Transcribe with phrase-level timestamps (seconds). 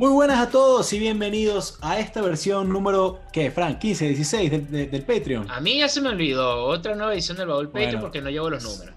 [0.00, 3.80] Muy buenas a todos y bienvenidos a esta versión número, ¿qué, Frank?
[3.80, 5.50] 15, 16 del, del Patreon.
[5.50, 8.48] A mí ya se me olvidó otra nueva edición del Baúl Patreon porque no llevo
[8.48, 8.94] los números.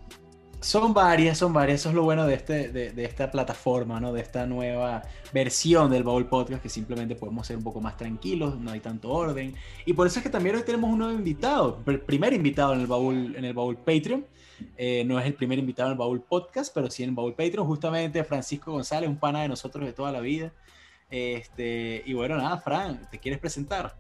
[0.62, 1.82] Son varias, son varias.
[1.82, 4.14] Eso es lo bueno de, este, de, esta plataforma, ¿no?
[4.14, 5.02] De esta nueva
[5.34, 9.10] versión del Baúl Podcast, que simplemente podemos ser un poco más tranquilos, no hay tanto
[9.10, 9.54] orden.
[9.86, 12.80] Y por eso es que también hoy tenemos un nuevo invitado, el primer invitado en
[12.80, 14.26] el Baúl, en el Baúl Patreon.
[14.78, 17.34] Eh, no es el primer invitado en el Baúl Podcast, pero sí en el Baúl
[17.34, 20.54] Patreon, justamente Francisco González, un pana de nosotros de toda la vida.
[21.14, 23.96] Este, y bueno, nada, Fran, ¿te quieres presentar?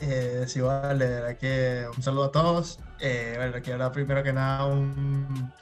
[0.00, 2.78] Eh, sí, vale, que un saludo a todos.
[2.98, 5.52] Eh, bueno, quiero primero que nada un,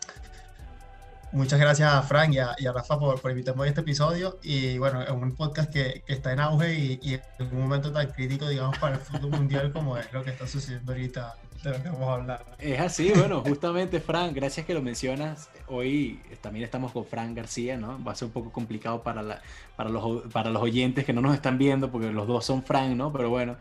[1.32, 4.38] muchas gracias a Frank y a, Rafa por, por, invitarme a este episodio.
[4.44, 7.90] Y bueno, es un podcast que, que está en auge y, y, en un momento
[7.90, 11.70] tan crítico, digamos, para el fútbol mundial como es lo que está sucediendo ahorita de
[11.70, 12.46] lo que vamos a hablar.
[12.58, 15.50] Es así, bueno, justamente Frank, gracias que lo mencionas.
[15.66, 18.02] Hoy también estamos con Frank García, ¿no?
[18.02, 19.42] Va a ser un poco complicado para, la,
[19.76, 22.96] para, los, para los oyentes que no nos están viendo, porque los dos son Frank,
[22.96, 23.12] ¿no?
[23.12, 23.56] Pero bueno,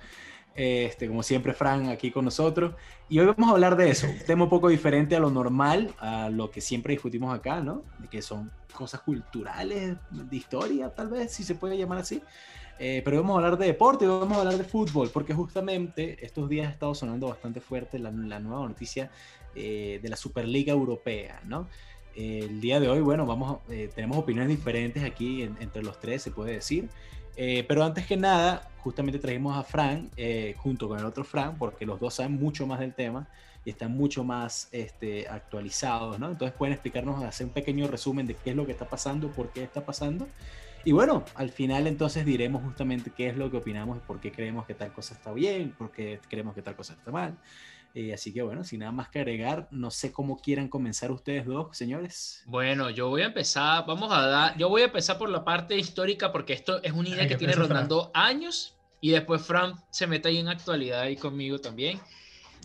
[0.56, 2.74] este, como siempre, Frank aquí con nosotros.
[3.10, 5.94] Y hoy vamos a hablar de eso, un tema un poco diferente a lo normal,
[6.00, 7.84] a lo que siempre discutimos acá, ¿no?
[8.00, 12.22] De que son cosas culturales, de historia, tal vez, si se puede llamar así.
[12.80, 16.48] Eh, pero vamos a hablar de deporte, vamos a hablar de fútbol, porque justamente estos
[16.48, 19.12] días ha estado sonando bastante fuerte la, nueva noticia
[19.54, 21.68] eh, de la Superliga Europea, ¿no?
[22.16, 26.32] el día de hoy, bueno, vamos, eh, tenemos opiniones diferentes aquí entre los tres, se
[26.32, 26.90] puede decir.
[27.36, 30.10] pero antes que nada, justamente trajimos a Frank
[30.58, 33.28] junto con el otro Frank, porque los dos saben mucho más del tema
[33.64, 36.30] y están mucho más este, actualizados, ¿no?
[36.30, 39.50] Entonces pueden explicarnos, hacer un pequeño resumen de qué es lo que está pasando, por
[39.52, 40.28] qué está pasando.
[40.86, 44.32] Y bueno, al final entonces diremos justamente qué es lo que opinamos y por qué
[44.32, 47.38] creemos que tal cosa está bien, por qué creemos que tal cosa está mal.
[47.96, 51.46] Eh, así que bueno, sin nada más que agregar, no sé cómo quieran comenzar ustedes
[51.46, 52.44] dos, señores.
[52.46, 55.76] Bueno, yo voy a empezar, vamos a dar, yo voy a empezar por la parte
[55.76, 60.30] histórica porque esto es una idea que, tiene rondando años y después Fran se mete
[60.30, 62.00] ahí en actualidad ahí conmigo también.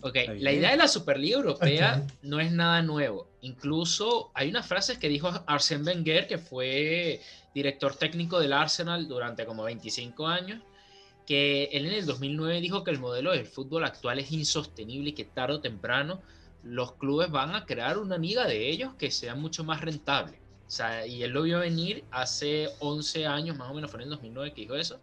[0.01, 3.27] Ok, la idea de la Superliga Europea no es nada nuevo.
[3.41, 7.21] Incluso hay unas frases que dijo Arsène Wenger, que fue
[7.53, 10.61] director técnico del Arsenal durante como 25 años,
[11.25, 15.13] que él en el 2009 dijo que el modelo del fútbol actual es insostenible y
[15.13, 16.21] que tarde o temprano
[16.63, 20.39] los clubes van a crear una amiga de ellos que sea mucho más rentable.
[20.67, 24.05] O sea, y él lo vio venir hace 11 años, más o menos fue en
[24.05, 24.99] el 2009 que dijo eso,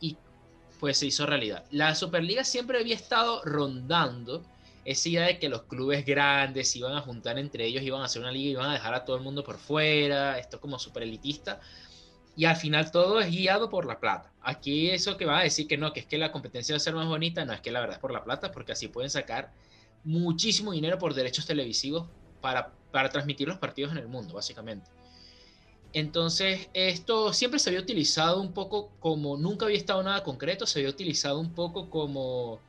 [0.00, 0.16] y
[0.80, 1.64] pues se hizo realidad.
[1.70, 4.42] La Superliga siempre había estado rondando
[4.86, 8.22] esa idea de que los clubes grandes iban a juntar entre ellos, iban a hacer
[8.22, 10.78] una liga y iban a dejar a todo el mundo por fuera, esto es como
[10.78, 11.60] súper elitista.
[12.34, 14.32] Y al final todo es guiado por la plata.
[14.40, 16.80] Aquí eso que va a decir que no, que es que la competencia va a
[16.80, 19.10] ser más bonita, no es que la verdad es por la plata, porque así pueden
[19.10, 19.52] sacar
[20.04, 22.08] muchísimo dinero por derechos televisivos
[22.40, 24.90] para, para transmitir los partidos en el mundo, básicamente.
[25.92, 30.78] Entonces, esto siempre se había utilizado un poco como, nunca había estado nada concreto, se
[30.78, 32.60] había utilizado un poco como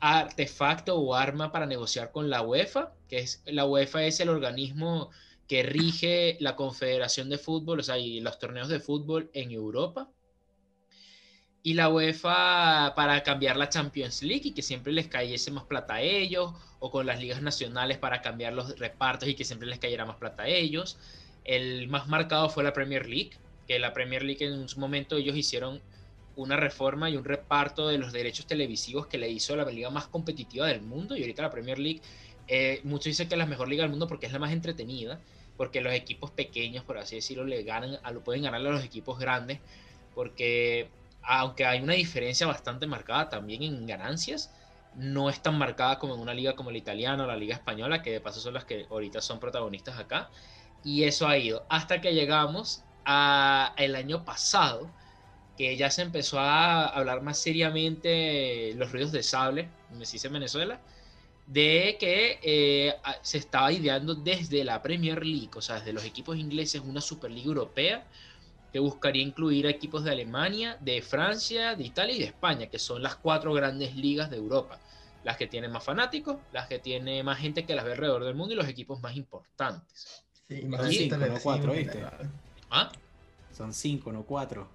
[0.00, 5.10] artefacto o arma para negociar con la UEFA, que es la UEFA es el organismo
[5.46, 10.08] que rige la Confederación de Fútbol, o sea, y los torneos de fútbol en Europa.
[11.62, 15.94] Y la UEFA para cambiar la Champions League y que siempre les cayese más plata
[15.94, 19.78] a ellos, o con las ligas nacionales para cambiar los repartos y que siempre les
[19.78, 20.98] cayera más plata a ellos.
[21.44, 23.32] El más marcado fue la Premier League,
[23.66, 25.80] que la Premier League en su momento ellos hicieron
[26.36, 30.06] una reforma y un reparto de los derechos televisivos que le hizo la liga más
[30.06, 31.16] competitiva del mundo.
[31.16, 32.00] Y ahorita la Premier League,
[32.48, 35.20] eh, muchos dicen que es la mejor liga del mundo porque es la más entretenida,
[35.56, 38.84] porque los equipos pequeños, por así decirlo, le ganan, a, lo pueden ganarle a los
[38.84, 39.60] equipos grandes,
[40.14, 40.88] porque
[41.22, 44.52] aunque hay una diferencia bastante marcada también en ganancias,
[44.94, 48.02] no es tan marcada como en una liga como la italiana o la liga española,
[48.02, 50.30] que de paso son las que ahorita son protagonistas acá.
[50.84, 54.90] Y eso ha ido hasta que llegamos a el año pasado,
[55.56, 60.32] que ya se empezó a hablar más seriamente los ruidos de sable, me dice en
[60.32, 60.80] Venezuela,
[61.46, 66.36] de que eh, se estaba ideando desde la Premier League, o sea, desde los equipos
[66.36, 68.06] ingleses, una Superliga Europea
[68.72, 72.78] que buscaría incluir a equipos de Alemania, de Francia, de Italia y de España, que
[72.78, 74.80] son las cuatro grandes ligas de Europa.
[75.22, 78.34] Las que tienen más fanáticos, las que tienen más gente que las ve alrededor del
[78.34, 80.24] mundo y los equipos más importantes.
[80.60, 82.04] Sí, más cinco, no cuatro, ¿viste?
[82.70, 82.92] ¿Ah?
[83.56, 84.68] Son cinco, no cuatro.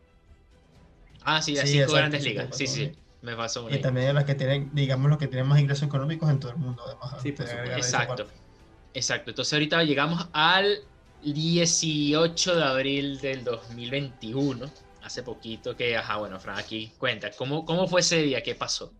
[1.24, 2.56] Ah, sí, las cinco grandes ligas.
[2.56, 2.92] Sí, sí,
[3.22, 3.70] me pasó.
[3.70, 6.58] Y también las que tienen, digamos, los que tienen más ingresos económicos en todo el
[6.58, 7.22] mundo, además.
[7.22, 8.28] Sí, Exacto.
[8.94, 9.32] Exacto.
[9.32, 10.80] Entonces ahorita llegamos al
[11.24, 14.66] 18 de abril del 2021.
[15.04, 18.42] Hace poquito que, ajá, bueno, Fran, aquí cuenta, ¿cómo, ¿cómo fue ese día?
[18.42, 18.92] ¿Qué pasó?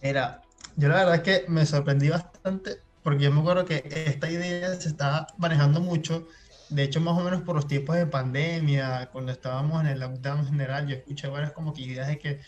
[0.00, 0.42] Era,
[0.76, 4.74] yo la verdad es que me sorprendí bastante porque yo me acuerdo que esta idea
[4.74, 6.26] se estaba manejando mucho
[6.68, 10.46] de hecho, más o menos por los tiempos de pandemia, cuando estábamos en el lockdown
[10.46, 12.40] general, yo escuché varias como que ideas de que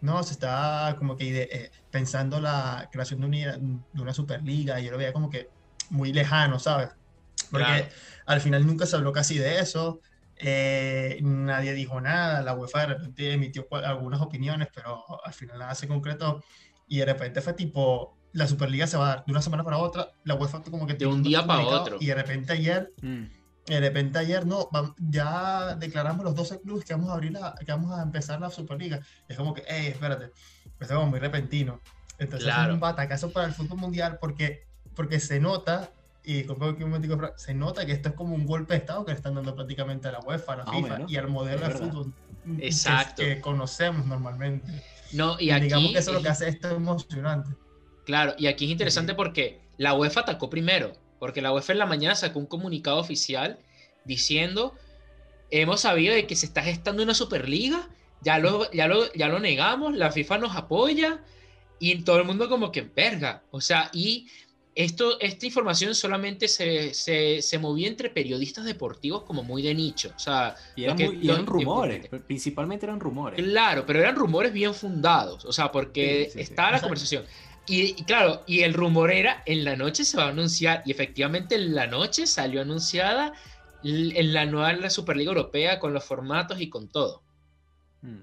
[0.00, 3.58] no, se estaba como que eh, pensando la creación de una,
[3.92, 5.50] de una Superliga y yo lo veía como que
[5.90, 6.90] muy lejano, ¿sabes?
[7.50, 7.88] Porque
[8.26, 10.00] al final nunca se habló casi de eso,
[10.36, 15.74] eh, nadie dijo nada, la UEFA de repente emitió algunas opiniones, pero al final nada
[15.74, 16.42] se concretó
[16.88, 19.78] y de repente fue tipo, la Superliga se va a dar de una semana para
[19.78, 20.94] otra, la UEFA como que...
[20.94, 21.96] De un día para otro.
[22.00, 22.92] Y de repente ayer...
[23.00, 23.24] Mm.
[23.66, 27.72] De repente ayer no, ya declaramos los 12 clubes que vamos a abrir la, que
[27.72, 29.00] vamos a empezar la Superliga.
[29.26, 30.32] Es como que, hey, espérate,
[30.76, 31.80] pues es como muy repentino.
[32.18, 35.90] Entonces es un batacazo para el fútbol mundial porque, porque se nota
[36.22, 36.44] y
[37.36, 40.08] se nota que esto es como un golpe de Estado que le están dando prácticamente
[40.08, 42.12] a la UEFA, a la FIFA y al modelo de fútbol
[42.58, 43.22] Exacto.
[43.22, 44.70] Que, conocemos normalmente.
[45.12, 47.50] No, y, aquí, digamos que eso es lo que hace esto emocionante.
[48.04, 51.86] Claro, y aquí es interesante porque la UEFA atacó primero, porque la UEFA en la
[51.86, 53.58] mañana sacó un comunicado oficial
[54.04, 54.74] diciendo,
[55.50, 57.88] hemos sabido de que se está gestando una Superliga,
[58.20, 61.22] ya lo, ya lo, ya lo negamos, la FIFA nos apoya,
[61.78, 64.26] y todo el mundo como que, verga, o sea, y
[64.74, 70.12] esto, esta información solamente se, se, movía entre periodistas deportivos como muy de nicho.
[70.16, 73.40] O sea, y eran, rumores, principalmente eran rumores.
[73.40, 75.44] Claro, pero eran rumores bien fundados.
[75.44, 77.24] O sea, porque estaba la conversación.
[77.66, 81.54] Y, claro, y el rumor era, en la noche se va a anunciar, y efectivamente
[81.54, 83.32] en la noche salió anunciada
[83.82, 87.22] en la nueva Superliga Europea con los formatos y con todo.
[88.02, 88.20] Hmm.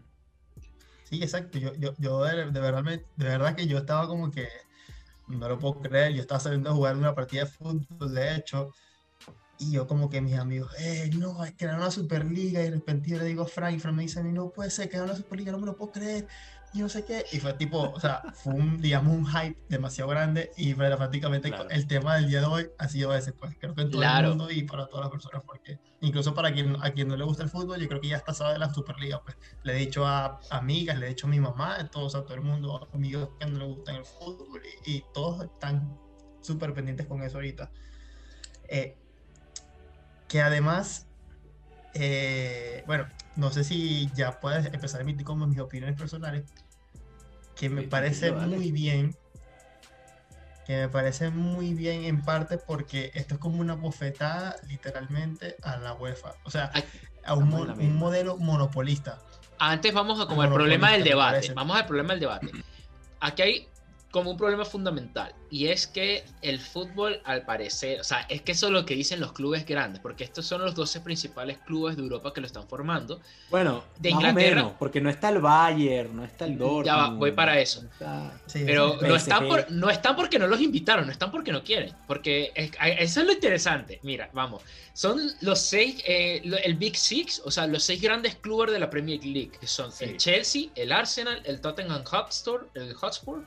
[1.03, 1.57] Sí, exacto.
[1.57, 4.47] Yo, yo, yo de, verdad, de verdad que yo estaba como que
[5.27, 8.73] no lo puedo creer, yo estaba saliendo a jugar una partida de fútbol, de hecho,
[9.59, 12.71] y yo como que mis amigos, eh, no, es que era una Superliga, y de
[12.71, 14.89] repente yo le digo a Frank, y Frank me dice a mí, no puede ser
[14.89, 16.27] que era una Superliga, no me lo puedo creer,
[16.73, 20.09] y no sé qué, y fue tipo, o sea, fue un, digamos, un hype demasiado
[20.09, 23.81] grande y prácticamente el tema del día de hoy ha sido ese, pues creo que
[23.81, 27.09] en todo el mundo y para todas las personas, porque incluso para quien, a quien
[27.09, 29.35] no le gusta el fútbol, yo creo que ya está sabe de la Superliga, pues.
[29.63, 32.35] Le he dicho a amigas, le he dicho a mi mamá, a todos, a todo
[32.35, 35.97] el mundo, amigos que no le gustan el fútbol y, todos están
[36.39, 37.69] súper pendientes con eso ahorita.
[38.69, 38.97] Eh,
[40.29, 41.07] que además,
[41.93, 46.43] eh, bueno, no sé si ya puedes empezar a emitir como mis opiniones personales,
[47.55, 49.15] que me parece muy bien,
[50.65, 55.77] que me parece muy bien en parte porque esto es como una bofetada literalmente a
[55.77, 56.71] la UEFA, o sea,
[57.25, 59.19] a un, un modelo monopolista.
[59.59, 62.51] Antes vamos a como el problema del debate, vamos al problema del debate.
[63.19, 63.70] Aquí hay
[64.11, 68.53] como un problema fundamental y es que el fútbol al parecer, o sea, es que
[68.53, 71.97] eso es lo que dicen los clubes grandes, porque estos son los 12 principales clubes
[71.97, 73.19] de Europa que lo están formando.
[73.49, 76.85] Bueno, de Inglaterra, porque no está el Bayern, no está el Dortmund.
[76.85, 77.83] Ya va, voy para eso.
[78.53, 81.93] Pero no están, por, no están porque no los invitaron, no están porque no quieren,
[82.07, 83.99] porque eso es lo interesante.
[84.03, 88.71] Mira, vamos, son los seis, eh, el Big Six, o sea, los seis grandes clubes
[88.71, 93.43] de la Premier League, que son el Chelsea, el Arsenal, el Tottenham Hotspur, el Hotspur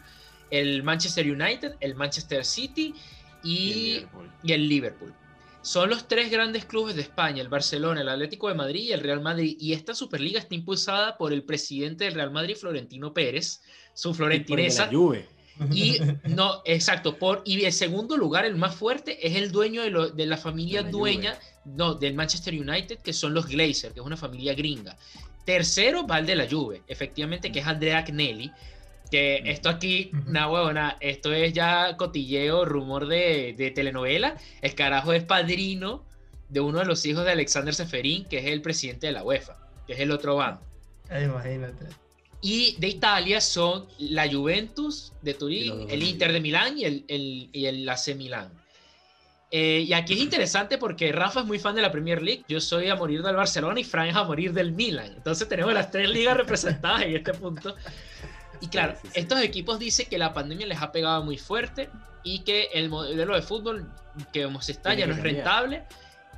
[0.60, 2.94] el Manchester United, el Manchester City
[3.42, 4.04] y,
[4.46, 5.14] el, Liverpool.
[5.62, 9.00] Son los tres grandes clubes de España, el Barcelona, el Atlético de Madrid y el
[9.00, 9.56] Real Madrid.
[9.58, 13.62] Y esta Superliga está impulsada por el presidente del Real Madrid, Florentino Pérez,
[13.94, 14.90] su florentinesa.
[15.72, 20.26] Y, no, exacto, por, y el segundo lugar, el más fuerte, es el dueño de,
[20.26, 24.54] la familia dueña no, del Manchester United, que son los Glazer, que es una familia
[24.54, 24.96] gringa.
[25.44, 28.50] Tercero va el de la Juve, efectivamente, que es Andrea Agnelli,
[29.14, 34.36] que esto aquí, una huevona, esto es ya cotilleo, rumor de, telenovela.
[34.60, 36.04] El carajo es padrino
[36.48, 39.56] de uno de los hijos de Alexander Seferín, que es el presidente de la UEFA,
[39.86, 40.60] que es el otro bando.
[41.08, 41.86] Imagínate.
[42.40, 47.50] Y de Italia son la Juventus de Turín, el Inter de Milán y el, el,
[47.52, 48.50] y el AC Milán.
[49.52, 52.60] Eh, y aquí es interesante porque Rafa es muy fan de la Premier League, yo
[52.60, 55.12] soy a morir del Barcelona y Frank a morir del Milan.
[55.16, 57.76] Entonces tenemos las tres ligas representadas en este punto.
[58.64, 61.90] Y claro, estos equipos dicen que la pandemia les ha pegado muy fuerte
[62.22, 63.92] y que el modelo de fútbol
[64.32, 65.84] que como se está ya no es rentable.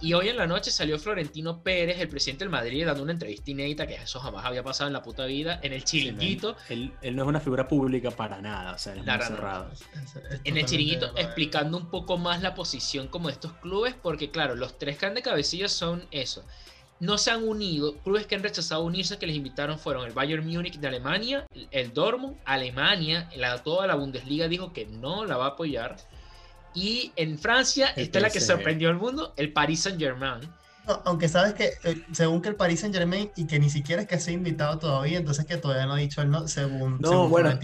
[0.00, 3.50] Y hoy en la noche salió Florentino Pérez, el presidente del Madrid, dando una entrevista
[3.50, 6.56] inédita, que eso jamás había pasado en la puta vida, en el chiringuito.
[6.68, 9.71] él, no es una figura pública para nada, o sea, es cerrado.
[10.42, 14.56] en el chiringuito explicando un poco más la posición como de estos clubes, porque claro,
[14.56, 16.45] los tres que han de cabecilla son eso
[17.00, 17.97] no se han unido.
[17.99, 21.93] Clubes que han rechazado unirse que les invitaron fueron el Bayern Múnich de Alemania, el
[21.93, 25.97] Dortmund, Alemania, la, toda la Bundesliga dijo que no la va a apoyar.
[26.75, 30.41] Y en Francia, esta es la que sorprendió al mundo, el Paris Saint Germain.
[31.05, 34.09] aunque sabes que, eh, según que el Paris Saint Germain, y que ni siquiera es
[34.09, 37.59] que sea invitado todavía, entonces que todavía no ha dicho el no, según, no, bueno,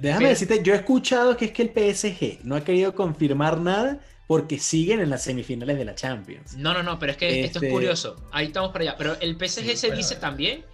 [0.00, 4.00] Déjame decirte, yo he escuchado que es que el PSG no ha querido confirmar nada
[4.26, 6.56] porque siguen en las semifinales de la Champions.
[6.56, 8.16] No, no, no, pero es que esto es este curioso.
[8.32, 8.96] Ahí estamos para allá.
[8.96, 10.64] Pero el PSG se dice también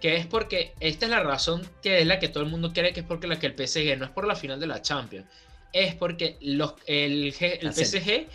[0.00, 2.92] que es porque esta es la razón que es la que todo el mundo cree
[2.92, 5.26] que es porque la que el PSG no es por la final de la Champions,
[5.72, 8.26] es porque los, el, el PSG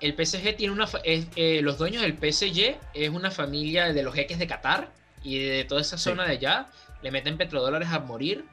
[0.00, 4.38] el PSG tiene una eh, los dueños del PSG es una familia de los jeques
[4.38, 4.92] de Qatar
[5.22, 6.68] y de toda esa zona de allá
[7.02, 8.44] le meten petrodólares a morir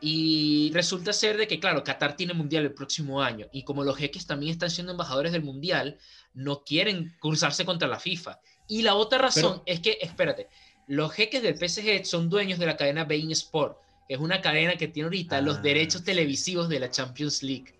[0.00, 3.96] y resulta ser de que, claro, Qatar tiene mundial el próximo año y como los
[3.96, 5.98] jeques también están siendo embajadores del mundial,
[6.34, 8.40] no quieren cruzarse contra la FIFA.
[8.68, 10.48] Y la otra razón es que, espérate,
[10.86, 14.76] los jeques del PSG son dueños de la cadena Bein Sport, que es una cadena
[14.76, 17.74] que tiene ahorita los ah, derechos televisivos de la Champions League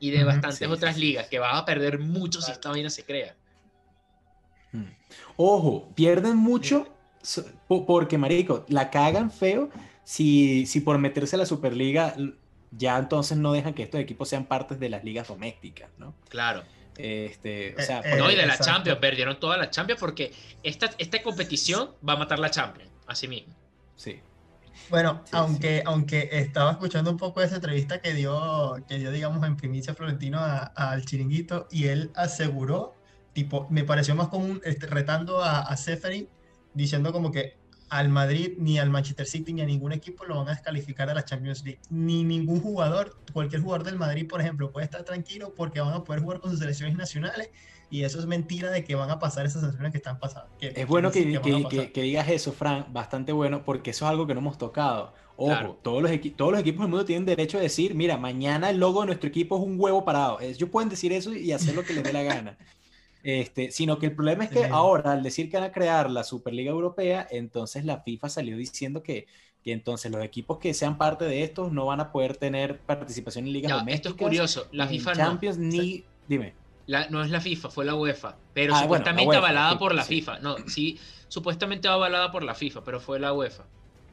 [0.00, 3.36] y de bastantes otras ligas, que va a perder mucho si esta vaina se crea.
[4.72, 4.90] Hmm.
[5.36, 6.88] Ojo, pierden mucho
[7.68, 9.70] porque, marico, la cagan feo
[10.04, 12.14] si, si por meterse a la Superliga
[12.72, 16.14] ya entonces no dejan que estos equipos sean partes de las ligas domésticas, ¿no?
[16.28, 16.62] Claro.
[16.96, 20.32] Este, o sea, eh, no, y de la Champions, perdieron toda la Champions porque
[20.62, 23.54] esta, esta competición va a matar la Champions, así mismo.
[23.96, 24.20] Sí.
[24.90, 29.56] Bueno, aunque, aunque estaba escuchando un poco esa entrevista que dio, que dio digamos, en
[29.56, 32.94] primicia Florentino al chiringuito y él aseguró,
[33.32, 36.28] tipo, me pareció más común este, retando a, a Seferin
[36.74, 37.56] diciendo como que
[37.92, 41.14] al Madrid, ni al Manchester City, ni a ningún equipo lo van a descalificar a
[41.14, 41.78] la Champions League.
[41.90, 46.02] Ni ningún jugador, cualquier jugador del Madrid, por ejemplo, puede estar tranquilo porque van a
[46.02, 47.50] poder jugar con sus selecciones nacionales
[47.90, 50.48] y eso es mentira de que van a pasar esas sanciones que están pasando.
[50.58, 51.38] es bueno que,
[51.92, 55.12] que, digas eso, Fran, bastante bueno, porque eso es algo que no hemos tocado.
[55.36, 58.78] Ojo, todos, los todos los equipos del mundo tienen derecho a decir, mira, mañana el
[58.78, 60.40] logo de nuestro equipo es un huevo parado.
[60.40, 62.56] Ellos pueden decir eso y hacer lo que les dé la gana.
[63.22, 66.24] Este, sino que el problema es que ahora, al decir que van a crear la
[66.24, 69.26] Superliga Europea, entonces la FIFA salió diciendo que,
[69.62, 73.46] que entonces los equipos que sean parte de estos no van a poder tener participación
[73.46, 76.04] en ligas no, Esto es curioso, la FIFA Champions ni...
[76.26, 76.54] Dime.
[77.10, 80.40] no es la FIFA, fue la UEFA, pero ah, supuestamente avalada por la FIFA.
[80.40, 80.98] No, sí,
[81.28, 83.64] supuestamente avalada por la FIFA, pero fue la UEFA.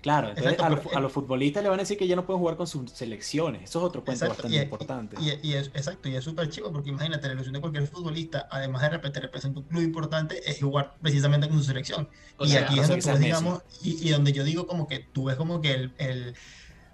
[0.01, 2.67] Claro, entonces a, los, futbolistas le van a decir que ya no pueden jugar con
[2.67, 3.63] sus selecciones.
[3.63, 5.17] Eso es otro punto bastante importante.
[5.19, 8.81] Y, es, exacto, y es súper chivo porque imagínate, la ilusión de cualquier futbolista, además
[8.81, 12.07] de repente representa un club importante, es jugar precisamente con su selección.
[12.39, 15.73] y aquí es donde, digamos, y, donde yo digo como que tú ves como que
[15.97, 16.35] el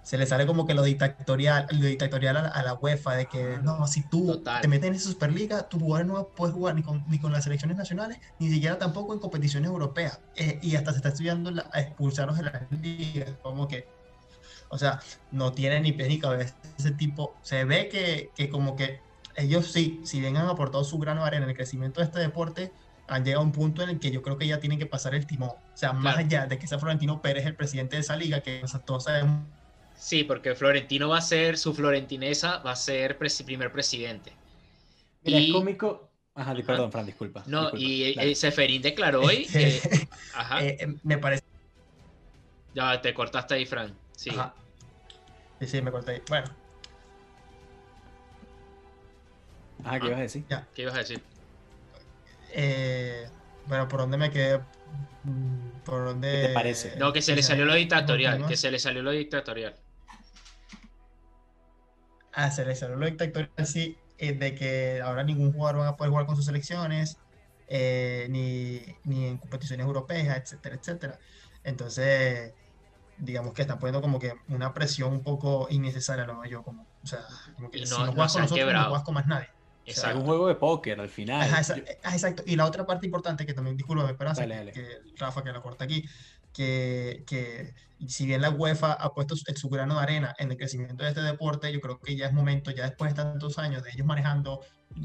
[0.06, 3.88] se le sale como que lo dictatorial, lo dictatorial a, la UEFA, de que no,
[3.88, 7.18] si tú te metes en esa Superliga, tu jugador no puedes jugar ni con, ni
[7.18, 10.20] con las selecciones nacionales, ni siquiera tampoco en competiciones europeas.
[10.36, 13.88] Eh, y hasta se está estudiando a expulsarlos de las ligas, como que,
[14.68, 15.00] o sea,
[15.32, 17.34] no tiene ni pie ni cabeza ese tipo.
[17.42, 19.00] Se ve que, que como que
[19.34, 22.20] ellos sí, si bien han aportado su grano de arena en el crecimiento de este
[22.20, 22.70] deporte,
[23.08, 25.16] han llegado a un punto en el que yo creo que ya tienen que pasar
[25.16, 25.50] el timón.
[25.50, 28.62] O sea, más allá de que sea Florentino Pérez el presidente de esa liga, que
[28.84, 29.40] todos sabemos
[29.96, 34.32] Sí, porque Florentino va a ser, su florentinesa va a ser primer presidente.
[35.24, 35.46] Mira, y...
[35.46, 36.10] es cómico.
[36.34, 37.42] Ajá, perdón, Fran, disculpa.
[37.46, 39.48] No, y eh, Seferín declaró hoy.
[39.54, 39.80] Eh,
[40.34, 40.62] ajá.
[40.62, 41.44] Eh, me parece.
[42.74, 43.96] Ya te cortaste ahí, Fran.
[44.12, 44.30] Sí.
[45.60, 46.22] Sí, sí, me corté ahí.
[46.28, 46.46] Bueno.
[49.82, 50.44] Ajá, ¿qué ibas a decir?
[50.48, 50.68] Ya.
[50.74, 51.22] ¿Qué ibas a decir?
[53.66, 54.58] bueno, ¿por dónde me quedé?
[55.24, 56.30] Mm, ¿Por dónde?
[56.30, 56.96] ¿Qué te parece?
[56.96, 58.46] No, que se le salió lo dictatorial.
[58.46, 59.74] Que se le salió lo dictatorial.
[62.38, 65.96] Ah, se le salió lo dictatorial, sí, eh, de que ahora ningún jugador va a
[65.96, 67.16] poder jugar con sus selecciones,
[67.66, 71.18] eh, ni, ni, en competiciones europeas, etcétera, etcétera.
[71.64, 72.52] Entonces,
[73.16, 76.86] digamos que están poniendo como que una presión un poco innecesaria, lo veo yo, como,
[77.02, 77.20] o sea,
[77.54, 79.48] como que no, si no juegas con nosotros, no juegas con más nadie.
[79.86, 81.48] Es un juego de póker al final.
[81.50, 81.60] Ah,
[82.12, 82.42] exacto.
[82.44, 86.04] Y la otra parte importante que también, disculpa, esperanza, que Rafa que la corta aquí,
[86.56, 87.74] que, que,
[88.08, 91.20] si bien la UEFA ha puesto su grano de arena en el crecimiento de este
[91.20, 94.60] deporte, yo creo que ya es momento, ya después de tantos años de ellos manejando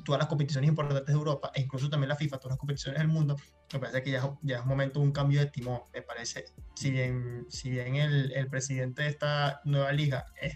[0.06, 3.10] todas las competiciones importantes de Europa e incluso también la FIFA, todas las competiciones del
[3.10, 3.36] mundo,
[3.74, 5.82] me parece que ya, ya es momento de un cambio de timón.
[5.94, 10.56] Me parece, si bien, si bien el, el presidente de esta nueva liga es,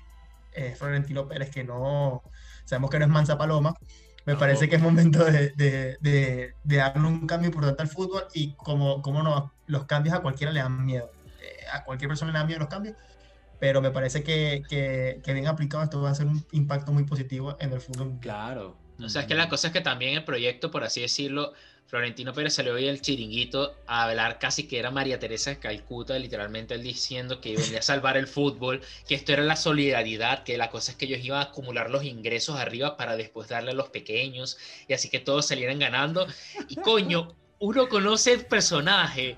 [0.54, 2.24] es Florentino Pérez, que no,
[2.64, 3.74] sabemos que no es Manza Paloma,
[4.26, 8.56] me parece que es momento de, de, de, darle un cambio importante al fútbol y
[8.56, 11.12] como, como no, los cambios a cualquiera le dan miedo.
[11.42, 12.96] Eh, a cualquier persona le dan miedo los cambios,
[13.60, 17.04] pero me parece que, que, que bien aplicado esto va a ser un impacto muy
[17.04, 18.18] positivo en el fútbol.
[18.20, 18.78] Claro.
[19.04, 21.54] O sea, es que la cosa es que también el proyecto, por así decirlo,
[21.88, 26.18] Florentino Pérez salió hoy el chiringuito a hablar casi que era María Teresa de Calcuta,
[26.18, 30.58] literalmente él diciendo que venía a salvar el fútbol, que esto era la solidaridad, que
[30.58, 33.76] la cosa es que ellos iban a acumular los ingresos arriba para después darle a
[33.76, 34.58] los pequeños
[34.88, 36.26] y así que todos salieran ganando.
[36.70, 39.38] Y coño, uno conoce el personaje,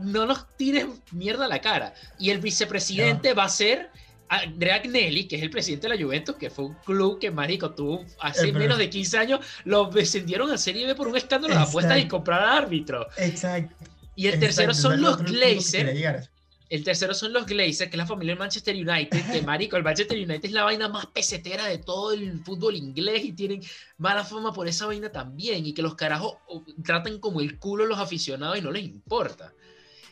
[0.00, 1.94] no nos tires mierda a la cara.
[2.18, 3.90] Y el vicepresidente va a ser
[4.28, 7.70] Andrea Agnelli, que es el presidente de la Juventus, que fue un club que, marico,
[7.70, 11.60] tuvo hace menos de 15 años, lo descendieron a Serie B por un escándalo de
[11.60, 13.06] apuestas y comprar árbitro.
[13.16, 13.74] Exacto.
[14.16, 16.30] Y el tercero son los Glazers.
[16.70, 19.84] El tercero son los Glazers, que es la familia del Manchester United, que marico, el
[19.84, 23.62] Manchester United es la vaina más pesetera de todo el fútbol inglés y tienen
[23.98, 26.36] mala fama por esa vaina también, y que los carajos
[26.82, 29.52] tratan como el culo a los aficionados y no les importa.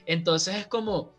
[0.04, 1.14] Entonces es como,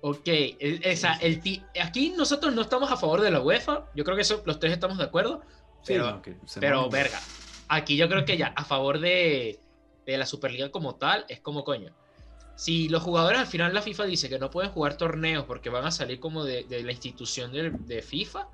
[0.00, 1.40] ok, esa, el,
[1.80, 4.72] aquí nosotros no estamos a favor de la UEFA, yo creo que eso los tres
[4.72, 5.42] estamos de acuerdo,
[5.86, 6.22] pero,
[6.58, 7.20] pero verga,
[7.68, 9.60] aquí yo creo que ya a favor de,
[10.06, 11.94] de la Superliga como tal, es como coño
[12.62, 15.84] si los jugadores al final la FIFA dice que no pueden jugar torneos porque van
[15.84, 18.46] a salir como de, la institución de, FIFA,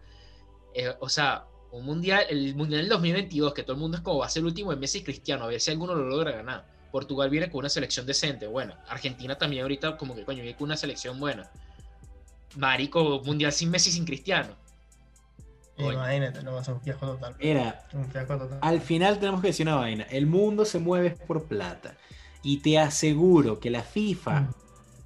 [0.73, 4.21] eh, o sea, un mundial, el mundial del 2022, que todo el mundo es como
[4.21, 6.33] va a ser el último de Messi y Cristiano, a ver si alguno lo logra
[6.33, 6.65] ganar.
[6.91, 8.83] Portugal viene con una selección decente, buena.
[8.89, 11.51] Argentina también ahorita como que coño, viene con una selección buena.
[12.57, 14.57] Marico, mundial sin Messi, sin Cristiano.
[15.77, 17.37] Imagínate, no va a ser un fiasco total.
[17.39, 17.85] Mira,
[18.63, 20.05] al final tenemos que decir una vaina.
[20.05, 21.95] El mundo se mueve por plata.
[22.43, 24.41] Y te aseguro que la FIFA.
[24.41, 24.55] Mm.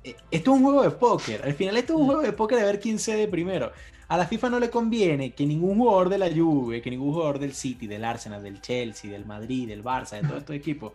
[0.04, 1.42] Eh, esto es un juego de póker.
[1.44, 2.06] Al final, esto es un mm.
[2.06, 3.72] juego de póker de ver quién cede primero.
[4.08, 7.38] A la FIFA no le conviene que ningún jugador de la Juve, que ningún jugador
[7.38, 10.92] del City, del Arsenal, del Chelsea, del Madrid, del Barça, de todos estos equipos,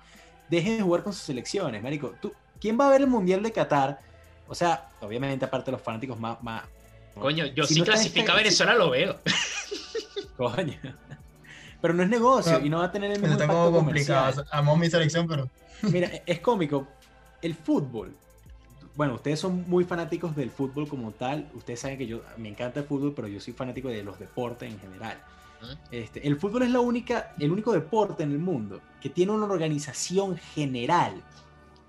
[0.49, 2.13] deje de jugar con sus selecciones, marico.
[2.21, 3.99] ¿Tú, ¿Quién va a ver el Mundial de Qatar?
[4.47, 6.41] O sea, obviamente aparte de los fanáticos más...
[6.43, 6.63] más
[7.19, 9.15] Coño, yo si sí clasifica a Venezuela lo veo.
[10.37, 10.77] Coño.
[11.81, 14.45] Pero no es negocio y no va a tener el mismo impacto complicado.
[14.51, 15.49] Amo mi selección, pero
[15.83, 16.87] Mira, es cómico.
[17.41, 18.15] El fútbol.
[18.95, 21.49] Bueno, ustedes son muy fanáticos del fútbol como tal.
[21.53, 24.71] Ustedes saben que yo me encanta el fútbol, pero yo soy fanático de los deportes
[24.71, 25.21] en general.
[25.91, 29.45] Este, el fútbol es la única, el único deporte en el mundo que tiene una
[29.45, 31.23] organización general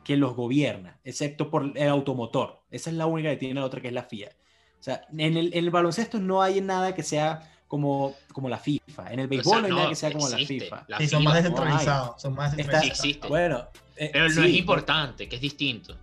[0.04, 2.62] que los gobierna, excepto por el automotor.
[2.70, 4.30] Esa es la única que tiene la otra, que es la FIA.
[4.78, 8.58] O sea, en el, en el baloncesto no hay nada que sea como, como la
[8.58, 9.12] FIFA.
[9.12, 10.86] En el béisbol no hay nada que sea como la FIFA.
[10.98, 12.22] sí, son más descentralizados.
[12.22, 13.28] Son más descentralizados.
[13.28, 15.96] Bueno, eh, pero no es importante, que es distinto.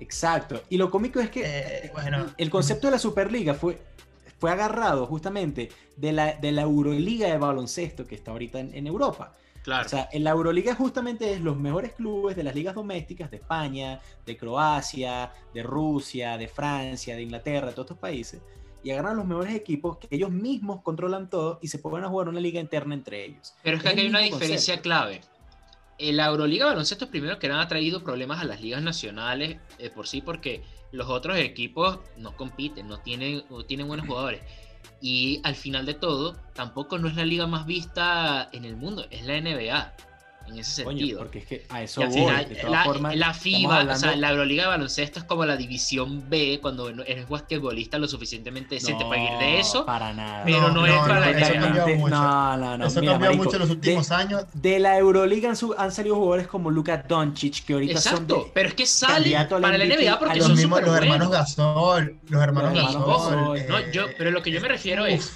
[0.00, 0.62] Exacto.
[0.70, 2.32] Y lo cómico es que eh, bueno.
[2.36, 3.78] el concepto de la Superliga fue,
[4.38, 9.34] fue agarrado justamente de la, de la Euroliga de baloncesto que está ahorita en, Europa.
[9.62, 9.86] Claro.
[9.86, 13.38] O sea, en la Euroliga justamente es los mejores clubes de las ligas domésticas de
[13.38, 18.40] España, de Croacia, de Rusia, de Francia, de Inglaterra, de todos estos países
[18.86, 22.28] y agarran los mejores equipos que ellos mismos controlan todo y se ponen a jugar
[22.28, 23.52] una liga interna entre ellos.
[23.64, 25.22] Pero es que aquí hay una diferencia clave.
[25.98, 29.90] La Euroliga baloncesto es primero que nada ha traído problemas a las ligas nacionales eh,
[29.90, 34.42] por sí porque los otros equipos no compiten, no tienen, no tienen buenos jugadores.
[35.00, 39.06] Y al final de todo, tampoco no es la liga más vista en el mundo,
[39.10, 39.94] es la NBA
[40.48, 41.18] en ese sentido.
[41.18, 42.10] porque es que a eso voy.
[42.10, 45.56] de todas la, formas, la FIBA, o sea, la Euroliga de baloncesto es como la
[45.56, 49.84] división B cuando eres basquetbolista lo suficientemente decente para ir de eso.
[49.86, 50.44] Para nada.
[50.44, 52.08] Pero no, es para la NBA.
[52.08, 52.86] No, no, no.
[52.86, 54.44] Eso cambió mucho en los últimos años.
[54.54, 58.50] De la Euroliga han, salido jugadores como Luka Doncic, que ahorita Exacto, son.
[58.54, 62.16] pero es que salen para la NBA porque son los, mismos, los hermanos Gasol.
[62.28, 63.66] Los hermanos Gasol.
[63.68, 65.32] No, yo, pero lo que yo me refiero es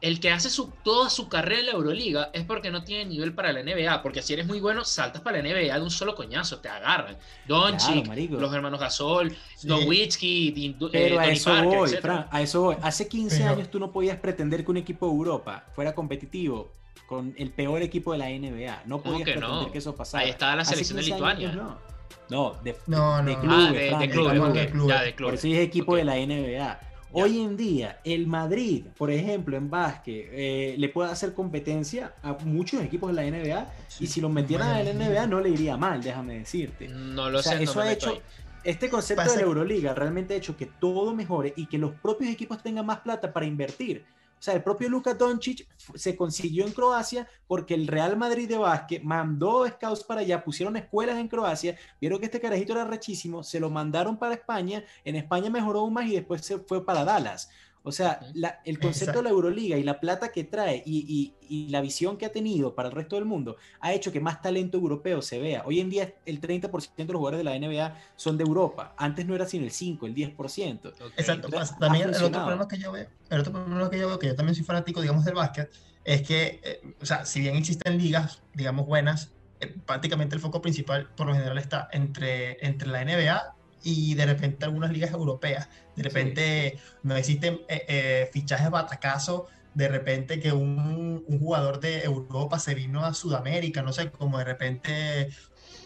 [0.00, 3.34] el que hace su, toda su carrera en la Euroliga es porque no tiene nivel
[3.34, 4.02] para la NBA.
[4.02, 7.16] Porque si eres muy bueno, saltas para la NBA de un solo coñazo, te agarran.
[7.46, 9.66] Doncic, los hermanos Gasol, sí.
[9.66, 11.90] Nowitzki, Pero a eso voy,
[12.30, 12.76] a eso voy.
[12.82, 16.72] Hace 15 años tú no podías pretender que un equipo de Europa fuera competitivo
[17.08, 18.82] con el peor equipo de la NBA.
[18.86, 20.24] No podías pretender que eso pasara.
[20.24, 21.52] Ahí estaba la selección de Lituania.
[21.52, 21.88] no.
[22.30, 23.92] No, de, no, de clubes.
[23.94, 26.78] Ah, de, clubes, Por eso es equipo de la NBA.
[27.12, 32.34] Hoy en día, el Madrid, por ejemplo, en básquet, eh, le puede hacer competencia a
[32.44, 35.76] muchos equipos de la NBA y si lo metieran en la NBA no le iría
[35.76, 36.88] mal, déjame decirte.
[36.88, 37.62] No lo sé.
[37.62, 38.20] Eso ha hecho,
[38.62, 42.30] este concepto de la Euroliga realmente ha hecho que todo mejore y que los propios
[42.30, 44.04] equipos tengan más plata para invertir.
[44.38, 48.56] O sea, el propio Luka Doncic se consiguió en Croacia porque el Real Madrid de
[48.56, 53.42] básquet mandó scouts para allá, pusieron escuelas en Croacia, vieron que este carajito era rechísimo,
[53.42, 57.50] se lo mandaron para España, en España mejoró más y después se fue para Dallas.
[57.88, 58.20] O sea,
[58.64, 61.34] el concepto de la Euroliga y la plata que trae y,
[61.70, 64.76] la visión que ha tenido para el resto del mundo ha hecho que más talento
[64.76, 65.62] europeo se vea.
[65.64, 68.94] Hoy en día el 30% de los jugadores de la NBA son de Europa.
[68.98, 70.92] Antes no era sino el 5, el 10%.
[71.16, 71.48] Exacto.
[71.80, 74.34] también el otro problema que yo veo, el otro problema que yo veo, que yo
[74.34, 75.70] también soy fanático, digamos, del básquet,
[76.04, 80.60] es que, eh, o sea, si bien existen ligas, digamos, buenas, eh, prácticamente el foco
[80.60, 85.68] principal por lo general está entre, entre la NBA y de repente algunas ligas europeas.
[85.96, 92.02] De repente no existen eh, eh, fichajes batacazo, de repente que un, un, jugador de
[92.02, 95.28] Europa se vino a Sudamérica, no sé, como de repente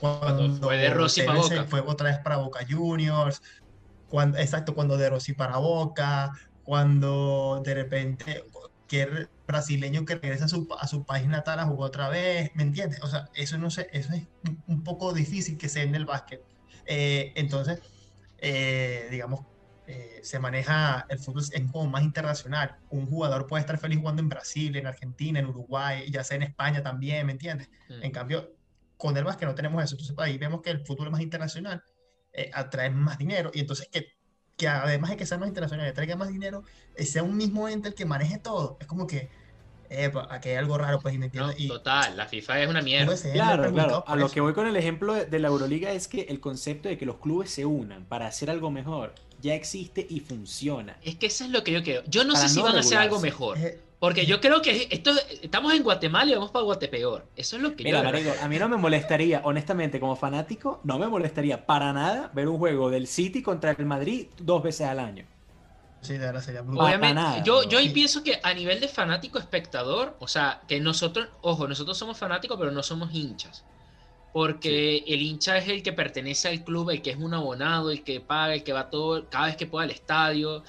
[0.01, 1.65] cuando fue de Rossi para Boca.
[1.65, 3.41] fue otra vez para Boca Juniors,
[4.09, 6.33] cuando, exacto, cuando de Rossi para Boca,
[6.65, 8.45] cuando de repente
[8.89, 12.63] que brasileño que regresa a su, a su país natal a jugar otra vez, ¿me
[12.63, 13.03] entiendes?
[13.03, 14.25] O sea, eso no sé, eso es
[14.67, 16.43] un poco difícil que sea en el básquet.
[16.87, 17.81] Eh, entonces,
[18.39, 19.41] eh, digamos,
[19.87, 22.77] eh, se maneja el fútbol en como más internacional.
[22.91, 26.45] Un jugador puede estar feliz jugando en Brasil, en Argentina, en Uruguay, ya sea en
[26.45, 27.69] España también, ¿me entiendes?
[27.89, 28.03] Mm.
[28.03, 28.55] En cambio,
[28.97, 29.95] con el básquet no tenemos eso.
[29.95, 31.83] Entonces, ahí vemos que el fútbol más internacional
[32.55, 34.15] atrae más dinero y entonces que
[34.57, 36.63] que además de que sea más internacional y traiga más dinero,
[36.97, 38.77] sea un mismo ente el que maneje todo.
[38.81, 39.31] Es como que,
[39.93, 41.15] eh, aquí hay algo raro, pues,
[41.57, 43.15] y total, la FIFA es una mierda.
[43.33, 44.05] Claro, claro.
[44.07, 46.99] A lo que voy con el ejemplo de, la Euroliga es que el concepto de
[46.99, 50.97] que los clubes se unan para hacer algo mejor ya existe y funciona.
[51.03, 52.03] Es que eso es lo que yo quiero.
[52.07, 53.59] Yo no sé si van a hacer algo mejor.
[53.99, 57.25] Porque yo creo que esto, estamos en Guatemala y vamos para Guatepeor.
[57.37, 58.33] Eso es lo que Mira, yo...
[58.41, 62.59] a mí no me molestaría, honestamente, como fanático, no me molestaría para nada ver un
[62.59, 65.25] juego del City contra el Madrid dos veces al año.
[66.03, 69.39] Sí, de verdad sería muy Obviamente, yo, yo ahí pienso que a nivel de fanático
[69.39, 73.65] espectador, o sea, que nosotros, ojo, nosotros somos fanáticos, pero no somos hinchas.
[74.33, 78.03] Porque el hincha es el que pertenece al club, el que es un abonado, el
[78.03, 80.65] que paga, el que va todo, cada vez que pueda al estadio,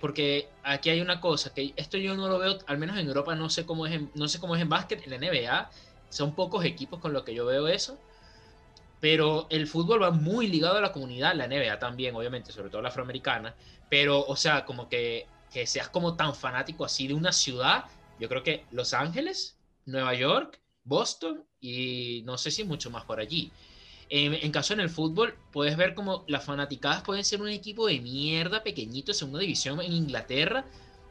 [0.00, 3.34] porque aquí hay una cosa, que esto yo no lo veo, al menos en Europa
[3.34, 5.70] no sé cómo es en, no sé cómo es en básquet, en la NBA,
[6.08, 7.96] son pocos equipos con los que yo veo eso,
[9.00, 12.82] pero el fútbol va muy ligado a la comunidad, la NBA también, obviamente, sobre todo
[12.82, 13.54] la afroamericana,
[13.88, 17.84] pero, o sea, como que, que seas como tan fanático así de una ciudad,
[18.18, 23.20] yo creo que Los Ángeles, Nueva York, Boston y no sé si mucho más por
[23.20, 23.50] allí.
[24.12, 28.00] En, caso en el fútbol, puedes ver como las fanaticadas pueden ser un equipo de
[28.00, 30.64] mierda pequeñito, segunda división en Inglaterra,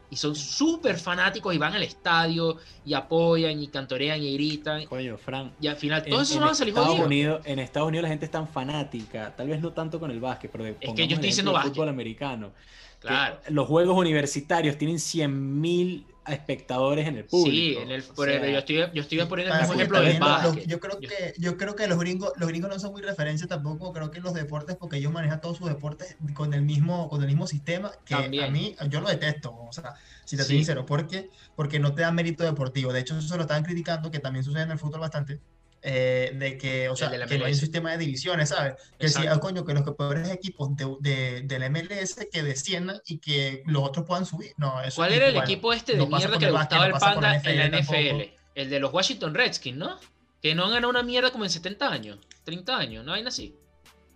[0.09, 4.85] y son súper fanáticos y van al estadio y apoyan y cantorean y gritan.
[4.85, 5.53] Coño, Fran.
[5.61, 8.25] Y al final todos esos van a salir Estados Unidos, En Estados Unidos la gente
[8.25, 11.29] es tan fanática, tal vez no tanto con el básquet, pero es que yo estoy
[11.29, 11.73] diciendo básquet.
[11.73, 12.51] fútbol americano.
[12.99, 13.39] Claro.
[13.49, 17.51] Los juegos universitarios tienen 100.000 espectadores en el público.
[17.51, 20.67] Sí, en el, yo, estoy, yo estoy poniendo un ejemplo de básquet.
[20.67, 23.91] Yo creo que, yo creo que los gringos, los gringos no son muy referencia tampoco,
[23.93, 27.27] creo que los deportes, porque ellos manejan todos sus deportes con el mismo, con el
[27.27, 31.29] mismo sistema, que a mí, yo lo detesto, o sea, si te soy sincero, porque,
[31.55, 32.93] porque no te da mérito deportivo.
[32.93, 35.39] De hecho, eso se lo estaban criticando, que también sucede en el fútbol bastante,
[35.81, 38.75] eh, de que, o sea, que no hay un sistema de divisiones, ¿sabes?
[38.97, 43.19] Que si, ah, coño, que los peores equipos de, de, del MLS que desciendan y
[43.19, 44.53] que los otros puedan subir.
[44.57, 47.71] No, eso ¿Cuál era el equipo este de mierda que le gustaba el Panda en
[47.71, 48.33] la NFL?
[48.55, 49.99] El de los Washington Redskins, ¿no?
[50.41, 53.13] Que no han ganado una mierda como en 70 años, 30 años, ¿no?
[53.13, 53.55] Hay así.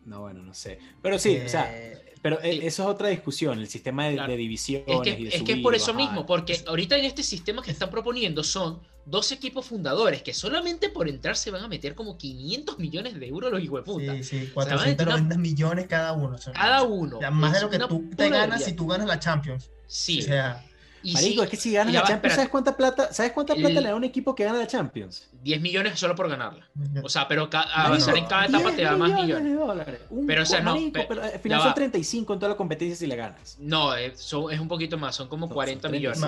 [0.06, 0.80] No, bueno, no sé.
[1.02, 4.84] Pero sí, o sea, eh, pero e, eso es otra discusión, el sistema de, división.
[4.88, 8.46] Es que, es, que por eso mismo, porque ahorita en este sistema que están proponiendo
[8.46, 13.20] son dos equipos fundadores que solamente por entrar se van a meter como 500 millones
[13.20, 14.14] de euros los hijos de puta.
[14.16, 16.38] Sí, sí, 490 millones cada uno.
[16.54, 17.20] cada uno.
[17.30, 19.70] más de lo que tú te ganas si tú ganas la Champions.
[19.86, 20.20] Sí.
[20.20, 20.66] O sea,
[21.12, 23.92] Marico, es que si ganas la Champions, ¿sabes cuánta plata, ¿sabes cuánta plata le da
[23.92, 25.28] a un equipo que gana la Champions?
[25.42, 26.68] 10 millones solo por ganarla.
[27.04, 29.44] O sea, pero avanzar en cada etapa te da más millones.
[29.44, 30.00] De dólares.
[30.28, 30.78] pero, o sea, no.
[30.94, 33.58] pero, al final son 35 en toda la competencia si le ganas.
[33.60, 36.22] No, es, son, es un poquito más, son como 40 millones.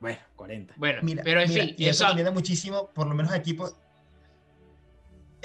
[0.00, 0.74] Bueno, 40.
[0.76, 1.74] Bueno, pero en fin.
[1.78, 3.74] Y eso también muchísimo, por lo menos equipos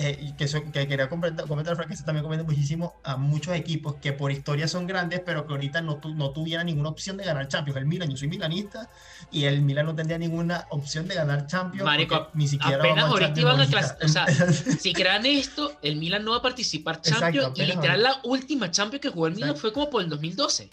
[0.02, 3.96] eh, que, que, quería comentar, comentar Frank, que se también comenta muchísimo a muchos equipos
[3.96, 7.50] que por historia son grandes, pero que ahorita no, no tuvieran ninguna opción de ganar
[7.50, 7.78] Champions.
[7.78, 8.90] El Milan, yo soy milanista,
[9.30, 11.84] y el Milan no tendría ninguna opción de ganar Champions.
[11.84, 14.06] Marico, ni siquiera apenas ahorita iban a clasificar.
[14.06, 14.28] O sea,
[14.80, 19.02] si crean esto, el Milan no va a participar Champions, y literal la última Champions
[19.02, 20.70] que jugó el Milan fue como por el 2012.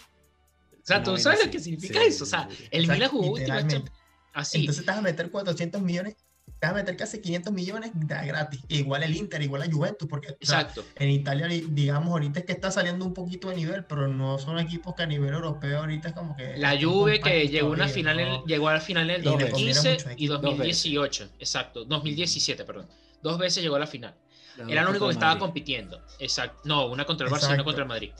[0.71, 2.23] O sea, ¿tú sabes lo que significa eso?
[2.23, 3.91] O sea, el Milan jugó última Champions.
[4.33, 4.59] Así.
[4.59, 6.15] Entonces vas a meter 400 millones
[6.59, 8.61] te vas a meter casi 500 millones gratis.
[8.69, 10.83] Igual el Inter, igual la Juventus, porque Exacto.
[10.95, 14.57] en Italia, digamos, ahorita es que está saliendo un poquito de nivel, pero no son
[14.57, 16.57] equipos que a nivel europeo ahorita es como que...
[16.57, 20.27] La Juve que llegó, una final en, llegó a la final en el 2015 y
[20.27, 21.29] 2018.
[21.39, 22.87] Exacto, 2017, perdón.
[23.21, 24.15] Dos veces llegó a la final.
[24.67, 26.01] Era el único que estaba compitiendo.
[26.19, 26.61] Exacto.
[26.63, 28.11] No, una contra el Barça y una contra el Madrid.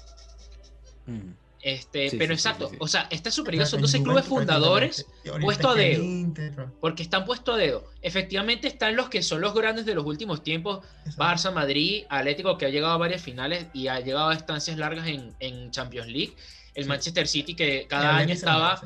[1.07, 1.46] Mm.
[1.67, 5.05] Este, pero exacto, o sea, esta Superliga son 12 clubes fundadores
[5.41, 6.33] puestos a dedo.
[6.79, 7.91] Porque están puestos a dedo.
[8.01, 10.85] Efectivamente están los que son los grandes de los últimos tiempos,
[11.17, 15.07] Barça, Madrid, Atlético, que ha llegado a varias finales y ha llegado a estancias largas
[15.07, 16.35] en, Champions League.
[16.73, 18.79] El Manchester City que cada año estaba...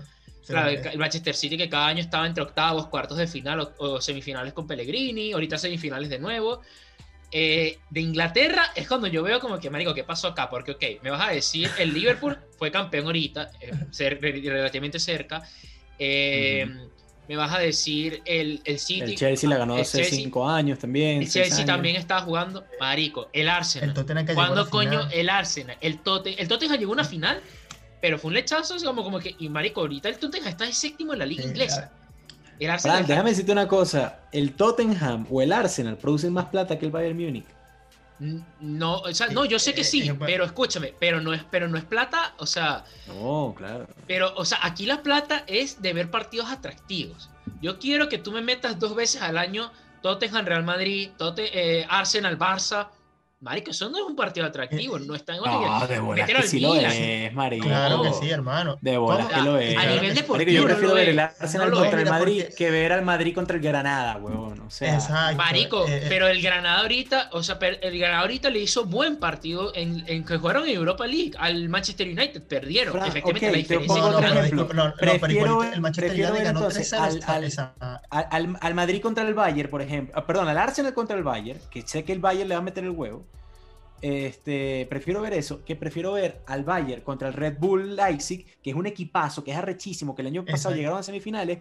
[0.50, 4.54] el Manchester City que cada año estaba entre octavos, cuartos de final o, o semifinales
[4.54, 6.64] con Pellegrini, ahorita semifinales de nuevo.
[7.32, 10.50] Eh, de Inglaterra es cuando yo veo como que, marico, ¿qué pasó acá?
[10.50, 15.42] Porque, ok, me vas a decir, el Liverpool fue campeón ahorita, eh, relativamente cerca.
[15.98, 16.68] Eh,
[17.30, 19.12] me vas a decir el, el City.
[19.12, 21.22] El Chelsea la ganó hace cinco años también.
[21.22, 23.94] El Chelsea también estaba jugando, marico, el Arsenal.
[24.34, 25.78] ¿Cuándo coño el Arsenal?
[25.80, 27.42] El Tottenham, el Tottenham llegó a una final
[28.02, 31.14] pero fue un lechazo, como, como que, y marico, ahorita el Tottenham está de séptimo
[31.14, 31.92] en la liga inglesa.
[32.62, 36.86] El Arsenal, déjame decirte una cosa, el Tottenham o el Arsenal producen más plata que
[36.86, 37.48] el Bayern Múnich.
[38.60, 41.76] No, o sea, no, yo sé que sí, pero escúchame, pero no es, pero no
[41.76, 42.86] es plata, o sea.
[43.08, 43.88] No, claro.
[44.06, 47.32] Pero, o sea, aquí la plata es de ver partidos atractivos.
[47.64, 49.72] Yo quiero que tú me metas dos veces al año
[50.04, 52.90] Tottenham, Real Madrid, Tote, eh, Arsenal, Barça,
[53.42, 56.60] Marico, eso no es un partido atractivo, no está en No, de bolas que sí
[56.60, 57.66] lo es, marico.
[57.66, 58.78] Claro que sí, hermano.
[58.82, 59.76] De bolas que lo es.
[59.76, 63.34] A nivel deportivo yo prefiero ver el Arsenal contra el Madrid que ver al Madrid
[63.34, 64.60] contra el Granada, huevón.
[64.60, 65.38] O sea, Exacto.
[65.38, 66.06] Marico, eh, eh.
[66.08, 70.24] pero el Granada ahorita, o sea, el Granada ahorita le hizo buen partido en, en
[70.24, 72.96] que jugaron en Europa League al Manchester United, perdieron.
[73.04, 74.02] Efectivamente la diferencia.
[74.02, 74.74] No, no, ejemplo.
[74.74, 79.82] No, prefiero, el Manchester United ganó 3 al, al, al Madrid contra el Bayern, por
[79.82, 80.14] ejemplo.
[80.16, 82.64] Ah, perdón, al Arsenal contra el Bayern, que sé que el Bayern le va a
[82.64, 83.26] meter el huevo
[84.02, 88.72] este, prefiero ver eso, que prefiero ver al Bayern contra el Red Bull Leipzig, que
[88.72, 91.60] es un equipazo, que es arrechísimo, que el año pasado llegaron a semifinales,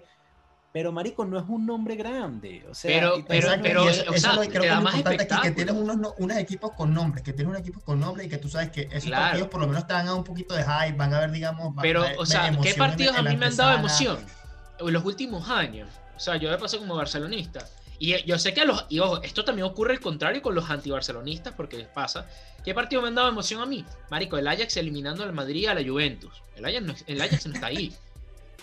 [0.73, 2.65] pero Marico no es un nombre grande.
[2.71, 5.75] O sea, pero, pero, pero, eso, o sea, creo que es importante aquí, que tienes
[5.75, 8.71] unos, unos, equipos con nombres, que tienes un equipo con nombre y que tú sabes
[8.71, 11.21] que esos partidos por lo menos te van a un poquito de hype, van a
[11.21, 14.19] ver, digamos, pero, o sea, ¿qué partidos a mí me han dado emoción
[14.79, 15.91] en los últimos años?
[16.21, 17.67] O sea, yo he pasado como barcelonista
[17.99, 18.85] y yo sé que a los.
[18.91, 22.27] Y ojo, esto también ocurre al contrario con los antibarcelonistas, porque les pasa.
[22.63, 23.87] ¿Qué partido me han dado emoción a mí?
[24.11, 26.43] Marico, el Ajax eliminando al Madrid a la Juventus.
[26.57, 27.91] El Ajax no, el Ajax no está ahí.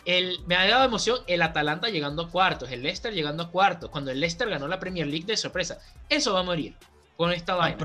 [0.05, 3.89] El, me ha dado emoción el Atalanta llegando a cuartos, el Leicester llegando a cuartos,
[3.89, 5.79] cuando el Leicester ganó la Premier League de sorpresa.
[6.09, 6.75] Eso va a morir
[7.17, 7.77] con esta vaina.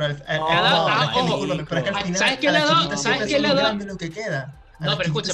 [2.14, 2.96] ¿Sabes qué le ha dado?
[2.98, 3.78] ¿Sabes qué le ha dado?
[4.82, 5.32] No, pero escucha.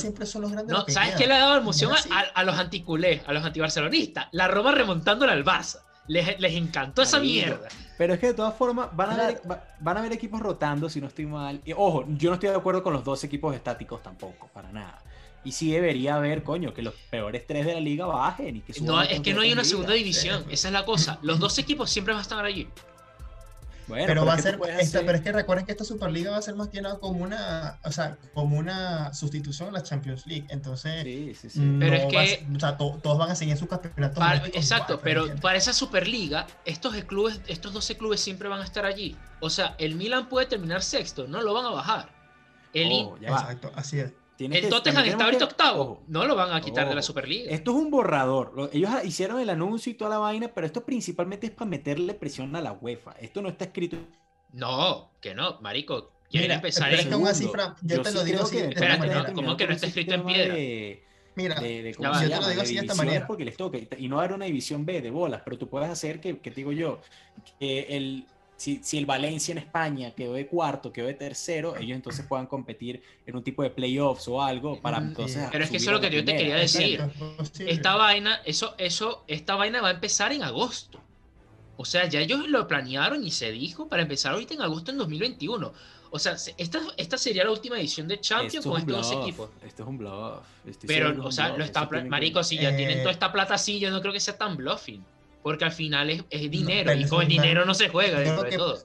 [0.66, 4.28] No, ¿Sabes qué le ha dado emoción a, a, los anticulés, a los antibarcelonistas?
[4.32, 5.80] La Roma remontándole al Barça.
[6.06, 7.68] Les, les encantó esa mierda.
[7.98, 9.42] Pero es que de todas formas van a, ver,
[9.80, 11.60] van a haber equipos rotando, si no estoy mal.
[11.64, 15.02] Y, ojo, yo no estoy de acuerdo con los dos equipos estáticos tampoco, para nada.
[15.44, 18.80] Y sí debería haber, coño, que los peores tres de la liga bajen y que
[18.80, 21.18] No, es que no hay una segunda división, esa es la cosa.
[21.22, 22.68] Los dos equipos siempre van a estar allí
[23.88, 26.68] pero, va a ser, pero es que recuerden que esta Superliga va a ser más
[26.68, 30.46] que nada como una, o sea, como una sustitución a la Champions League.
[30.50, 31.76] Entonces, sí, sí, sí.
[31.78, 34.22] pero es que, o sea, todos van a seguir sus campeonatos.
[34.52, 39.16] exacto, pero para esa Superliga, estos clubes, estos 12 clubes siempre van a estar allí.
[39.40, 42.10] O sea, el Milan puede terminar sexto, no lo van a bajar.
[42.74, 46.02] El oh, exacto, así es el Tottenham está ahorita octavo.
[46.06, 47.50] no lo van a quitar de la Superliga.
[47.50, 48.70] Esto es un borrador.
[48.72, 52.54] Ellos hicieron el anuncio y toda la vaina, pero esto principalmente es para meterle presión
[52.56, 53.12] a la UEFA.
[53.20, 53.98] Esto no está escrito.
[54.52, 56.12] No, que no, marico.
[56.30, 58.58] Quieren empezar en una cifra, yo, te lo digo así.
[58.58, 60.54] Espérate, ¿cómo que no está escrito en piedra?
[61.34, 63.26] Mira, de, yo te lo digo así de esta manera.
[63.26, 63.78] Porque les toca.
[63.96, 66.72] Y no haber una división B de bolas, pero tú puedes hacer que, que digo
[66.72, 67.00] yo,
[67.58, 68.26] que el,
[68.58, 72.46] si, si, el Valencia en España quedó de cuarto, quedó de tercero, ellos entonces puedan
[72.46, 75.48] competir en un tipo de playoffs o algo para entonces.
[75.52, 77.00] Pero es que eso es lo que yo te quería decir.
[77.60, 81.00] Esta vaina, eso, eso, esta vaina va a empezar en agosto.
[81.76, 84.98] O sea, ya ellos lo planearon y se dijo para empezar ahorita en agosto en
[84.98, 85.72] 2021.
[86.10, 89.50] O sea, esta, esta sería la última edición de Champions con estos dos equipos.
[89.64, 90.42] Esto es un bluff.
[90.84, 94.00] Pero, o sea, lo está, marico, si ya tienen toda esta plata así, yo no
[94.00, 95.04] creo que sea tan bluffing.
[95.42, 98.78] Porque al final es, dinero y con el dinero no se juega dentro de todo.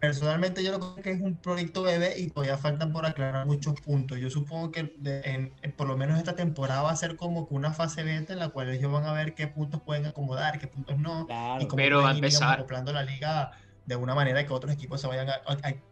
[0.00, 4.18] Personalmente yo creo que es un proyecto bebé y todavía faltan por aclarar muchos puntos.
[4.18, 7.72] Yo supongo que en, por lo menos esta temporada va a ser como que una
[7.72, 10.98] fase beta en la cual ellos van a ver qué puntos pueden acomodar, qué puntos
[10.98, 11.26] no.
[11.60, 12.54] y cómo pero va a empezar.
[12.54, 13.52] acoplando la liga
[13.86, 15.28] de una manera que otros equipos se vayan,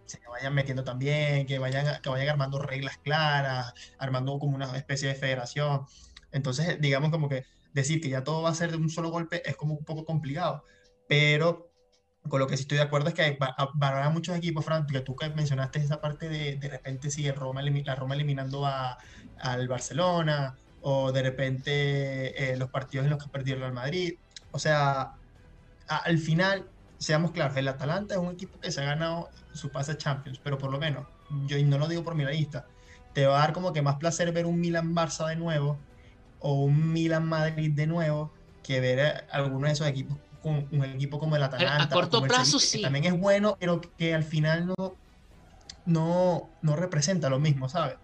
[0.06, 5.08] se vayan metiendo también, que vayan, que vayan armando reglas claras, armando como una especie
[5.08, 5.84] de federación.
[6.30, 7.44] Entonces, digamos como que
[7.78, 10.04] decir que ya todo va a ser de un solo golpe es como un poco
[10.04, 10.64] complicado,
[11.08, 11.68] pero
[12.28, 13.38] con lo que sí estoy de acuerdo es que
[13.74, 17.32] van a muchos equipos, Fran, que tú que mencionaste esa parte de de repente sigue
[17.32, 18.98] Roma, la Roma eliminando a,
[19.40, 24.14] al Barcelona, o de repente eh, los partidos en los que perdió el Madrid.
[24.52, 25.14] O sea,
[25.88, 29.92] al final, seamos claros, el Atalanta es un equipo que se ha ganado su pase
[29.92, 31.06] a Champions, pero por lo menos,
[31.46, 32.66] yo no lo digo por mi lista,
[33.14, 35.78] te va a dar como que más placer ver un Milan-Barça de nuevo
[36.40, 41.18] o un Milan Madrid de nuevo que ver alguno de esos equipos con un equipo
[41.18, 41.84] como el Atalanta.
[41.84, 42.80] A corto plazo sí.
[42.82, 44.94] también es bueno, pero que al final no,
[45.86, 47.96] no, no representa lo mismo, ¿sabes?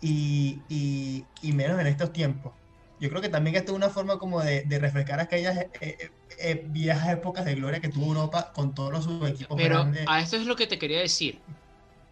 [0.00, 2.52] Y, y, y, menos en estos tiempos.
[3.00, 6.10] Yo creo que también esto es una forma como de, de refrescar aquellas eh, eh,
[6.38, 10.36] eh, viejas épocas de gloria que tuvo Europa con todos los equipos Pero a esto
[10.36, 11.40] es lo que te quería decir.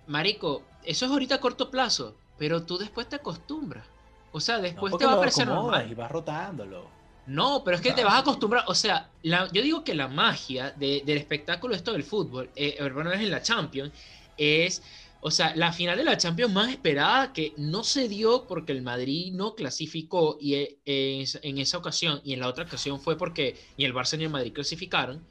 [0.07, 3.87] Marico, eso es ahorita a corto plazo, pero tú después te acostumbras.
[4.35, 5.89] O sea, después te va a parecer normal.
[5.89, 6.89] Y vas rotándolo.
[7.29, 8.65] No, pero es que te vas a acostumbrar.
[8.67, 13.21] O sea, yo digo que la magia del espectáculo esto del fútbol, eh, bueno, es
[13.21, 13.93] en la Champions,
[14.37, 14.83] es.
[15.21, 18.83] O sea, la final de la Champions más esperada que no se dio porque el
[18.83, 23.57] Madrid no clasificó y eh, en esa ocasión y en la otra ocasión fue porque
[23.79, 25.25] ni el Barça ni el Madrid clasificaron,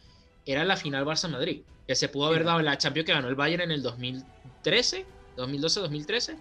[0.47, 3.35] era la final Barça-Madrid, que se pudo haber dado en la Champions que ganó el
[3.35, 5.05] Bayern en el 2013,
[5.37, 6.37] 2012-2013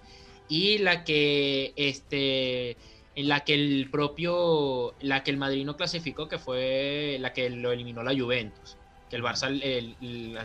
[0.53, 2.77] y la que este
[3.15, 7.49] en la que el propio la que el Madrid no clasificó que fue la que
[7.49, 8.77] lo eliminó la Juventus
[9.09, 9.49] que el Barça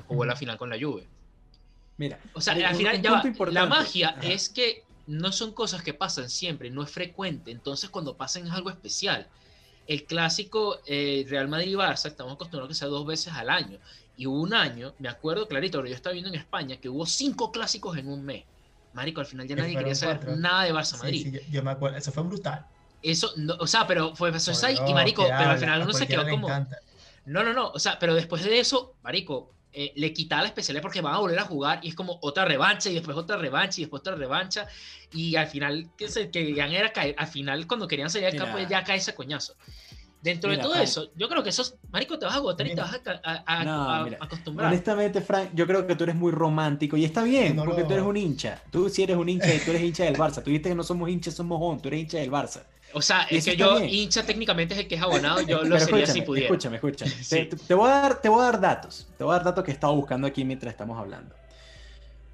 [0.08, 1.06] jugó la final con la Juve
[1.98, 3.02] Mira, o sea, al final
[3.52, 7.50] la magia es que no son cosas que pasan siempre, no es frecuente.
[7.50, 9.26] Entonces, cuando pasan es algo especial.
[9.88, 13.80] El clásico eh, Real Madrid-Barça, estamos acostumbrados a que sea dos veces al año.
[14.16, 17.52] Y hubo un año, me acuerdo clarito, yo estaba viendo en España, que hubo cinco
[17.52, 18.44] clásicos en un mes.
[18.98, 21.22] Marico, al final ya nadie quería saber nada de Barça-Madrid.
[21.32, 22.66] Sí, yo, me acuerdo, eso fue brutal.
[23.04, 24.52] Eso, o sea, pero fue eso
[24.88, 26.50] y Marico, pero al final uno se quedó como.
[27.28, 30.82] No, no, no, o sea, pero después de eso, Marico, eh, le quitaba la especialidad
[30.82, 33.82] porque van a volver a jugar y es como otra revancha y después otra revancha
[33.82, 34.66] y después otra revancha
[35.12, 38.58] y al final que se querían era caer, al final cuando querían salir del campo
[38.58, 39.56] ya cae ese coñazo.
[40.28, 42.82] Dentro de todo eso, yo creo que eso, marico, te vas a agotar y te
[42.82, 44.68] vas a, acostumbrar.
[44.68, 48.06] Honestamente, Frank, yo creo que tú eres muy romántico y está bien, porque tú eres
[48.06, 48.62] un hincha.
[48.72, 50.44] Tú sí eres un hincha y tú eres hincha del Barça.
[50.44, 52.64] Tú dijiste que no somos hinchas, somos mojón, tú eres hincha del Barça.
[52.94, 56.06] O sea, es que yo, hincha técnicamente es el que es abonado, yo lo sería
[56.08, 56.48] si pudiera.
[56.48, 57.12] Escúchame, escúchame.
[57.68, 59.08] Te, voy a dar, te voy a dar datos.
[59.18, 61.36] Te voy a dar datos que he estado buscando aquí mientras estamos hablando.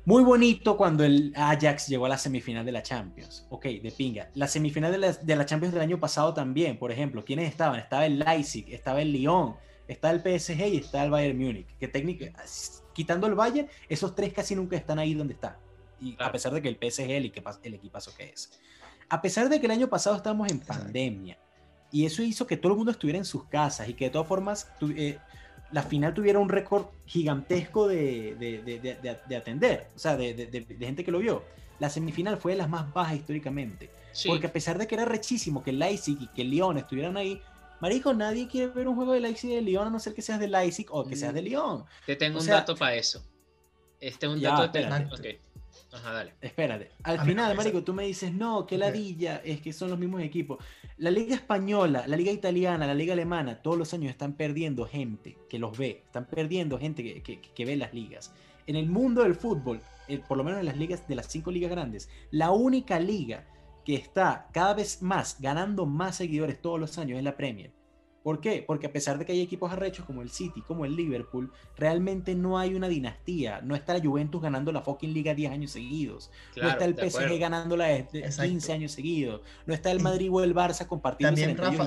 [0.05, 3.47] Muy bonito cuando el Ajax llegó a la semifinal de la Champions.
[3.49, 4.29] Ok, de pinga.
[4.35, 7.23] La semifinal de la, de la Champions del año pasado también, por ejemplo.
[7.23, 7.79] ¿Quiénes estaban?
[7.79, 9.55] Estaba el Leipzig, estaba el Lyon,
[9.87, 11.67] estaba el PSG y está el Bayern Múnich.
[11.79, 12.33] Que técnica,
[12.93, 15.55] quitando el Bayern, esos tres casi nunca están ahí donde están.
[16.01, 17.31] Y a pesar de que el PSG es el,
[17.63, 18.51] el equipazo que es
[19.13, 21.37] a pesar de que el año pasado estábamos en pandemia
[21.91, 24.27] y eso hizo que todo el mundo estuviera en sus casas y que de todas
[24.27, 25.19] formas eh,
[25.73, 31.19] la final tuviera un récord gigantesco de, de, atender, o sea, de, gente que lo
[31.19, 31.43] vio.
[31.79, 33.89] La semifinal fue de las más bajas históricamente.
[34.27, 37.41] Porque a pesar de que era rechísimo que el Leipzig y que Lyon estuvieran ahí,
[37.81, 40.21] Marico, nadie quiere ver un juego de Leipzig y de Lyon a no ser que
[40.21, 41.83] seas de Leipzig o que seas de Lyon.
[42.05, 43.25] Te tengo un dato para eso.
[43.99, 45.39] Este es un dato de...
[45.91, 46.33] Ajá, dale.
[46.41, 46.91] Espérate.
[47.03, 50.63] Al final, Marico, tú me dices, no, que ladilla, es que son los mismos equipos.
[50.97, 55.37] La Liga Española, la Liga Italiana, la Liga Alemana, todos los años están perdiendo gente
[55.49, 58.33] que los ve, están perdiendo gente que, que, ve las ligas.
[58.65, 61.51] En el mundo del fútbol, eh, por lo menos en las ligas de las cinco
[61.51, 63.45] ligas grandes, la única liga
[63.85, 67.71] que está cada vez más ganando más seguidores todos los años es la Premier.
[68.23, 68.63] ¿Por qué?
[68.65, 72.35] Porque a pesar de que hay equipos arrechos como el City, como el Liverpool, realmente
[72.35, 73.59] no hay una dinastía.
[73.61, 76.31] No está la Juventus ganando la fucking liga 10 años seguidos.
[76.55, 79.41] no está el PSG ganando la 15 años seguidos.
[79.65, 81.85] No está el Madrid o el Barça compartiendo También, Rafa,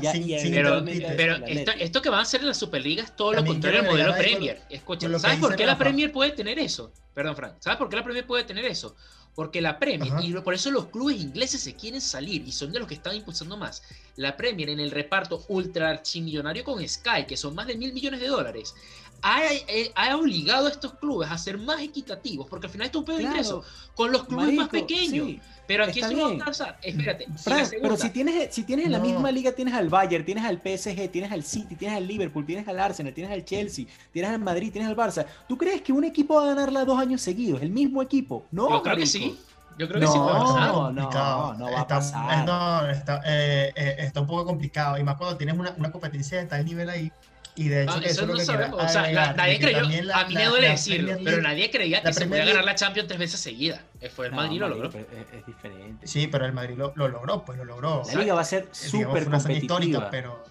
[1.17, 4.15] pero, esto, que van a hacer en la Superliga es todo lo contrario al modelo
[4.15, 4.61] Premier.
[4.69, 6.93] Escucha, ¿sabes por qué la Premier puede tener eso?
[7.15, 7.55] Perdón, Frank.
[7.61, 8.95] ¿Sabes por qué la Premier puede tener eso?
[9.37, 12.79] Porque la Premier, y por eso los clubes ingleses se quieren salir y son de
[12.79, 13.83] los que están impulsando más.
[14.17, 18.19] La Premier en el reparto ultra archimillonario con Sky, que son más de mil millones
[18.19, 18.75] de dólares,
[19.23, 23.01] ha, eh, obligado a estos clubes a ser más equitativos, porque al final esto es
[23.01, 25.41] un pedo de ingreso con los clubes más pequeños.
[25.67, 26.79] Pero aquí se va a alcanzar.
[26.83, 27.27] Espérate.
[27.83, 31.11] pero si tienes, si tienes en la misma liga, tienes al Bayern, tienes al PSG,
[31.11, 34.71] tienes al City, tienes al Liverpool, tienes al Arsenal, tienes al Chelsea, tienes al Madrid,
[34.73, 35.27] tienes al Barça.
[35.49, 37.63] ¿Tú crees que un equipo va a ganarla dos años seguidos?
[37.63, 38.45] El mismo equipo.
[38.53, 39.39] No, Yo creo que sí.
[39.79, 40.73] Yo creo que sí puede pasar.
[40.73, 42.47] No, no, no va a pasar.
[42.47, 44.97] No, está, eh, eh, está, un poco complicado.
[44.99, 47.13] Y más cuando tienes una, una competencia de tal nivel ahí
[47.57, 48.85] y de hecho, ah, eso, es lo que sabemos.
[48.85, 49.81] O sea, nadie creyó,
[50.15, 53.19] a mí me duele decirlo, pero nadie creía que se podía ganar la Champions tres
[53.19, 53.81] veces seguidas.
[54.01, 54.89] Eh, fue el Madrid lo logró.
[54.89, 56.07] Es, diferente.
[56.07, 58.03] Sí, pero el Madrid lo, lo logró, pues lo logró.
[58.07, 59.57] La liga va a ser súper competitiva.
[59.57, 60.45] Histórica, pero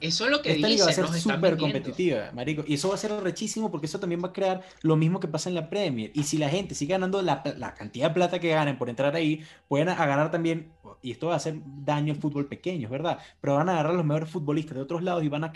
[0.00, 2.64] eso es lo que Esta liga va a ser súper competitiva, marico.
[2.66, 5.28] Y eso va a ser rechísimo porque eso también va a crear lo mismo que
[5.28, 6.10] pasa en la Premier.
[6.14, 7.42] Y si la gente sigue ganando la,
[7.76, 11.36] cantidad de plata que ganen por entrar ahí, pueden agarrar también, y esto va a
[11.36, 13.18] hacer daño al fútbol pequeño, ¿verdad?
[13.40, 15.52] Pero van a agarrar los mejores futbolistas de otros lados y van a,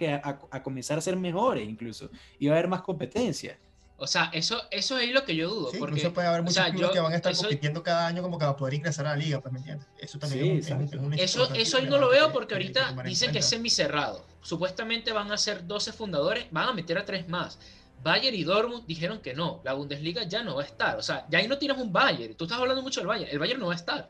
[0.50, 2.10] a comenzar a ser mejores incluso.
[2.38, 3.58] Y va a haber más competencia.
[4.00, 5.72] O sea, eso, eso es lo que yo dudo.
[5.72, 8.38] Sí, porque, incluso puede haber muchos clubes que van a estar compitiendo cada año como
[8.38, 9.88] que va a poder ingresar a la liga, pues, ¿me entiendes?
[9.98, 14.24] Eso también es, un, Eso, eso no lo veo porque ahorita dicen que es semicerrado.
[14.40, 17.58] Supuestamente van a ser 12 fundadores, van a meter a tres más.
[18.02, 20.96] Bayern y Dortmund dijeron que no, la Bundesliga ya no va a estar.
[20.96, 22.34] O sea, ya ahí no tienes un Bayern.
[22.34, 23.30] Tú estás hablando mucho del Bayern.
[23.32, 24.08] El Bayern no va a estar.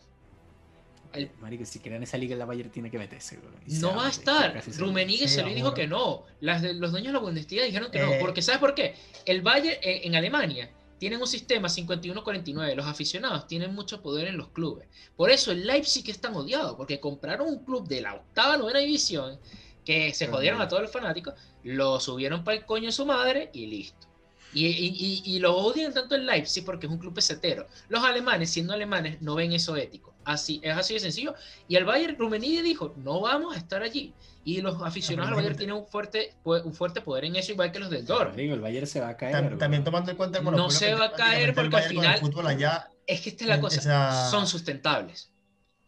[1.13, 1.31] El...
[1.41, 3.39] Marico, si crean esa liga, la Bayern tiene que meterse.
[3.81, 4.63] No va a estar.
[4.77, 6.25] Rummenigge se le dijo que no.
[6.41, 8.13] Las de, los dueños de la Bundesliga dijeron que no.
[8.13, 8.19] Eh.
[8.21, 8.95] Porque, ¿sabes por qué?
[9.25, 12.75] El Bayern eh, en Alemania tienen un sistema 51-49.
[12.75, 14.89] Los aficionados tienen mucho poder en los clubes.
[15.17, 16.77] Por eso el Leipzig es tan odiado.
[16.77, 19.39] Porque compraron un club de la octava, novena división.
[19.85, 21.35] Que se jodieron a todos los fanáticos.
[21.63, 24.07] Lo subieron para el coño de su madre y listo.
[24.53, 27.67] Y, y, y, lo odian tanto en Leipzig porque es un club pesetero.
[27.89, 30.15] Los alemanes, siendo alemanes, no ven eso ético.
[30.29, 31.35] Así, es así de sencillo.
[31.68, 34.12] Y el Bayern Rummenigge dijo, no vamos a estar allí.
[34.45, 37.79] Y los aficionados al Bayern tienen un fuerte, un fuerte poder en eso, igual que
[37.79, 38.37] los del Dortmund.
[38.37, 39.57] Digo, el Bayern se va a caer.
[39.57, 42.20] También, tomando en cuenta el No se va a caer porque al final...
[42.47, 44.31] Allá, es que esta es la cosa.
[44.31, 45.31] Son sustentables.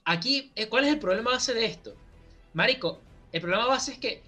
[0.06, 1.94] Aquí, eh, ¿cuál es el problema base de esto?
[2.54, 2.98] Marico,
[3.32, 4.22] el problema base es que,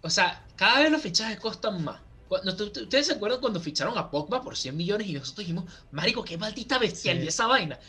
[0.00, 2.00] o sea, cada vez los fichajes costan más.
[2.30, 6.38] ¿Ustedes se acuerdan cuando ficharon a Pogba por 100 millones y nosotros dijimos, Marico, qué
[6.38, 7.80] maldita bestialidad esa vaina?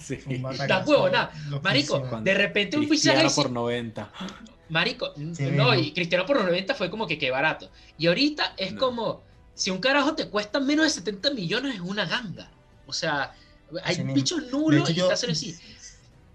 [0.00, 0.18] Sí.
[0.68, 1.32] Da huevo, nada.
[1.62, 3.28] Marico, de repente un fichaje.
[3.34, 4.10] por 90.
[4.70, 7.70] Marico, no, y Cristiano por 90 fue como que qué barato.
[7.98, 9.22] Y ahorita es como,
[9.54, 12.48] si un carajo te cuesta menos de 70 millones, es una ganga.
[12.86, 13.34] O sea,
[13.82, 15.56] hay bichos nulos y yo, así.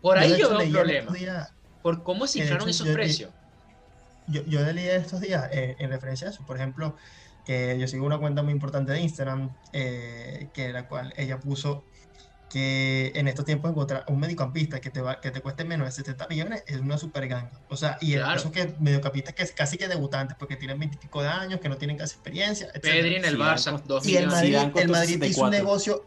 [0.02, 1.50] Por ahí yo, veo un problema.
[1.82, 3.32] por cómo se inflaron esos precios.
[4.28, 6.46] Yo, yo leí estos días eh, en referencia a eso.
[6.46, 6.96] Por ejemplo,
[7.46, 11.86] que yo sigo una cuenta muy importante de Instagram, eh, que la cual ella puso
[12.56, 15.92] que en estos tiempos encontrar un mediocampista que te va, que te cueste menos de
[15.92, 17.52] 70 millones es una super ganga.
[17.68, 18.40] O sea, y claro.
[18.40, 21.60] eso que mediocampistas que es casi que debutantes, porque tienen 20 y pico de años,
[21.60, 22.72] que no tienen casi experiencia.
[22.82, 26.06] Pedri en el Barça, dos Y el Madrid, el Madrid hizo un negocio,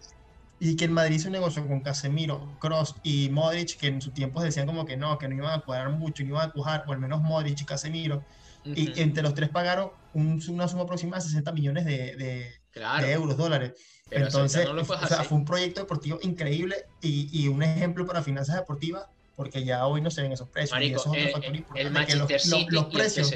[0.58, 4.12] y que el Madrid hizo un negocio con Casemiro, Cross y Modric, que en su
[4.12, 6.84] tiempo decían como que no, que no iban a cuadrar mucho, no iban a cuajar,
[6.86, 8.24] o al menos Modric y Casemiro.
[8.64, 13.74] Y entre los tres pagaron una suma aproximada de 60 millones de, de, euros, dólares.
[14.10, 14.68] Entonces,
[15.28, 19.06] fue un proyecto deportivo increíble y, y, un ejemplo para finanzas deportivas,
[19.36, 20.80] porque ya hoy no se ven esos precios.
[20.80, 23.32] y eso es otro eh, el, Manchester City los, precios,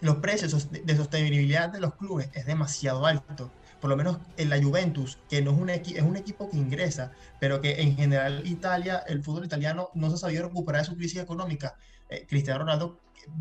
[0.00, 3.50] los precios de sostenibilidad de los clubes es demasiado alto.
[3.80, 7.12] Por lo menos en la Juventus, que no es un, es un equipo que ingresa,
[7.38, 10.96] pero que en general Italia, el fútbol italiano no se ha sabido recuperar de su
[10.96, 11.76] crisis económica.
[12.08, 12.98] Eh, Cristiano Ronaldo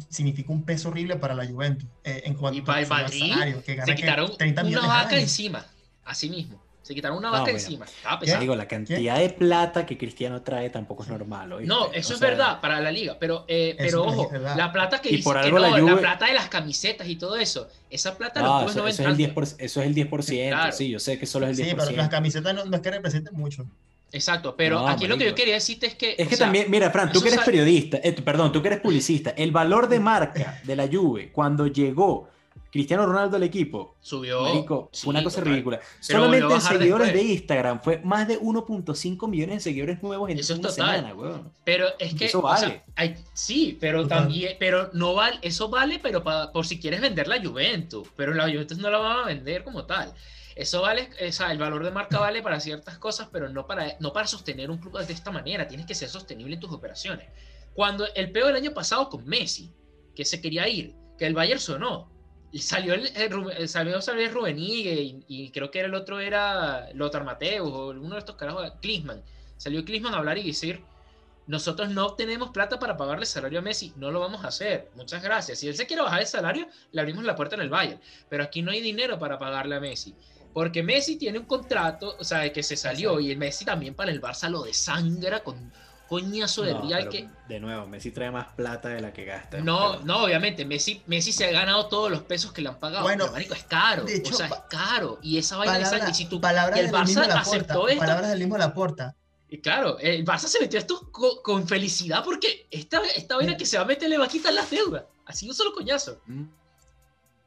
[0.09, 3.95] significa un peso horrible para la Juventus eh, en cuanto a salario, que gana se
[3.95, 5.65] quitaron 30 una vaca encima,
[6.05, 6.61] así mismo.
[6.83, 7.85] Se quitaron una vaca encima.
[8.41, 11.65] Digo, la cantidad de plata que Cristiano trae tampoco es normal.
[11.65, 15.29] No, eso es verdad para la liga, pero, eh, pero ojo, la plata que dice
[15.43, 19.01] que no, la, plata de las camisetas y todo eso, esa plata no, eso, eso,
[19.01, 21.69] es el 10%, eso es el 10%, sí, yo sé que solo es el 10%.
[21.69, 23.65] Sí, pero las camisetas no, es que representen mucho.
[24.11, 26.15] Exacto, pero aquí lo que yo quería decirte es que...
[26.17, 29.31] Es que también, mira, Fran, tú que eres periodista, eh, perdón, tú que eres publicista,
[29.31, 32.29] el valor de marca de la Juve cuando llegó
[32.73, 33.97] Cristiano Ronaldo al equipo.
[34.01, 34.65] Subió.
[34.65, 35.79] fue una cosa ridícula.
[35.99, 40.55] Solamente en seguidores de Instagram fue más de 1.5 millones de seguidores nuevos en eso
[40.55, 41.13] una semana,
[41.63, 42.25] Pero es que.
[42.25, 42.81] Eso vale.
[43.35, 44.55] sí, pero también.
[44.59, 45.37] Pero no vale.
[45.43, 48.07] Eso vale, pero por si quieres vender la Juventus.
[48.15, 50.11] Pero la Juventus no la van a vender como tal.
[50.55, 53.97] Eso vale, o sea, el valor de marca vale para ciertas cosas, pero no para,
[53.99, 55.67] no para sostener un club de esta manera.
[55.67, 57.29] Tienes que ser sostenible en tus operaciones.
[57.75, 59.71] Cuando el peor del año pasado con Messi,
[60.15, 62.12] que se quería ir, que el Bayern sonó,
[62.59, 67.69] salió el, el, salió, salió Rubenigue y, creo que era el otro era Lothar Mateus
[67.71, 69.23] o uno de estos carajos, Klinsmann.
[69.57, 70.81] Salió Klinsmann a hablar y decir,
[71.47, 75.21] nosotros no tenemos plata para pagarle salario a Messi, no lo vamos a hacer, muchas
[75.21, 75.59] gracias.
[75.59, 77.99] Si él se quiere bajar el salario, le abrimos la puerta en el Bayern,
[78.29, 80.15] pero aquí no hay dinero para pagarle a Messi.
[80.53, 84.11] Porque Messi tiene un contrato, o sea, que se salió y el Messi también para
[84.11, 85.73] el Barça lo desangra con
[86.13, 87.27] coñazo de real que.
[87.47, 89.59] De nuevo, Messi trae más plata de la que gasta.
[89.61, 90.63] No, no, obviamente.
[90.63, 93.03] Messi, Messi se ha ganado todos los pesos que le han pagado.
[93.03, 94.03] Bueno, marico, es caro.
[94.03, 95.19] o sea, es caro.
[95.23, 97.99] Y esa vaina palabra, y si tú, y el Barça aceptó esto.
[97.99, 99.15] Palabras del mismo Laporta.
[99.49, 103.77] Y claro, el Barça se metió esto con, felicidad porque esta, esta vaina que se
[103.77, 105.05] va a meter le va a quitar las deudas.
[105.25, 106.21] Así un solo coñazo.
[106.27, 106.43] Mm.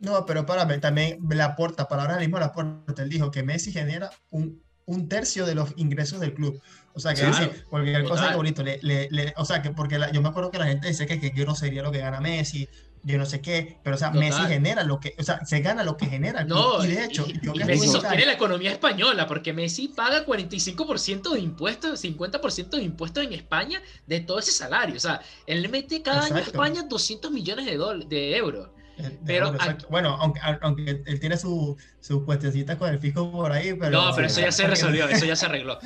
[0.00, 4.62] No, pero párame, también Laporta, palabras del mismo Laporta, él dijo que Messi genera un,
[4.86, 6.60] un tercio de los ingresos del club.
[6.94, 10.22] O sea, que claro, cualquier cosa que bonito, le, le, o sea, que porque yo
[10.22, 12.68] me acuerdo que la gente dice que, que yo no sería lo que gana Messi,
[13.02, 15.84] yo no sé qué, pero o sea, Messi genera lo que, o sea, se gana
[15.84, 16.42] lo que genera.
[16.44, 21.34] No, y de hecho, yo y Messi sostiene la economía española, porque Messi paga 45%
[21.34, 24.96] de impuestos, 50% de impuestos en España de todo ese salario.
[24.96, 28.70] O sea, él le mete cada año a España 200 millones de, de euros.
[29.26, 29.54] Pero,
[29.90, 33.90] bueno, aunque, aunque él tiene sus su puestecitas con el fisco por ahí, pero...
[33.90, 35.78] No, pero eso ya se resolvió, eso ya se arregló.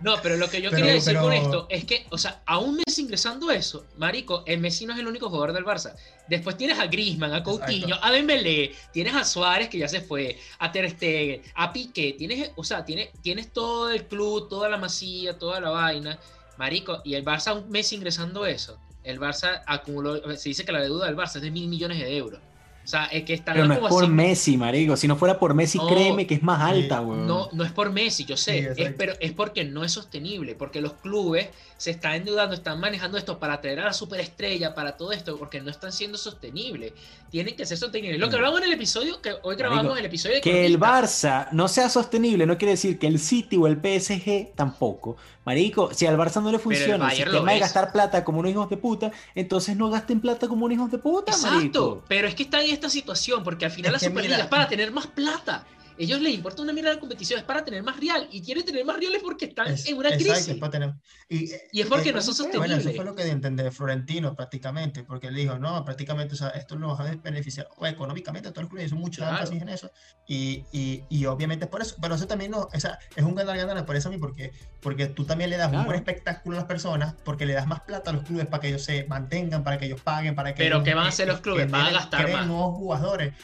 [0.00, 3.00] No, pero lo que yo quería decir con esto es que, o sea, aún Messi
[3.02, 5.94] ingresando eso, marico, el Messi no es el único jugador del Barça.
[6.28, 10.38] Después tienes a Griezmann, a Coutinho, a Dembélé, tienes a Suárez que ya se fue,
[10.58, 14.76] a Ter Stegen, a Piqué, tienes, o sea, tienes, tienes todo el club, toda la
[14.76, 16.18] masía, toda la vaina,
[16.58, 20.82] marico, y el Barça, un Messi ingresando eso, el Barça acumuló, se dice que la
[20.82, 22.40] deuda del Barça es de mil millones de euros.
[22.84, 24.94] O sea, es que están Pero no es por así- Messi, marico.
[24.96, 27.26] Si no fuera por Messi, No, créeme que es más alta, weón.
[27.26, 30.54] No, no es por Messi, yo Sí, sé, es, pero es porque no es sostenible,
[30.54, 34.96] porque los clubes se están endeudando, están manejando esto para traer a la superestrella, para
[34.98, 36.92] todo esto, porque no están siendo sostenibles.
[37.30, 38.20] Tienen que ser sostenibles.
[38.20, 38.38] Lo que Mm.
[38.38, 40.78] hablamos en el episodio, que hoy grabamos Marico, el episodio de Que el.
[40.78, 45.16] Barça no sea sostenible no quiere decir que el City o el PSG tampoco.
[45.46, 48.38] Marico, si al Barça no le el funciona el, lo sistema de gastar plata como
[48.40, 52.04] unos hijos de puta, entonces no gasten plata como unos hijos de puta, Exacto, marico.
[52.08, 54.44] pero es que está en esta situación, porque al final Es la que Superliga mira-
[54.44, 55.64] es para tener más plata.
[55.96, 58.26] Ellos les importa una mierda la competición, es para tener más real.
[58.32, 60.48] Y quieren tener más reales porque están Es- en una exacto, crisis.
[60.54, 60.94] es para tener-
[61.28, 62.96] y, Y es porque eh, no son Bueno, eso sostenibles.
[62.96, 66.76] fue lo que entendí de Florentino prácticamente, porque él dijo, no, prácticamente, o sea, esto
[66.76, 69.36] nos va a beneficiar o económicamente a todos los clubes, hizo mucho Claro.
[69.38, 69.90] énfasis en eso,
[70.26, 73.34] y, y, y obviamente es por eso, pero eso también no, o sea, es un
[73.34, 75.98] ganar-ganar, me parece a mí, porque, porque tú también le das un buen Claro.
[75.98, 78.82] espectáculo a las personas, porque le das más plata a los clubes para que ellos
[78.82, 81.28] se mantengan, para que ellos paguen, para que Pero ellos, ¿qué van a eh, hacer
[81.28, 81.70] los eh, clubes?
[81.70, 82.46] Van a gastar más.
[82.46, 83.34] nuevos jugadores.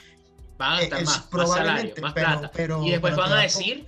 [0.61, 2.51] Van a Eh, gastar es más, más salario, probablemente, más pero- plata.
[2.55, 3.87] pero- y después pero van a decir,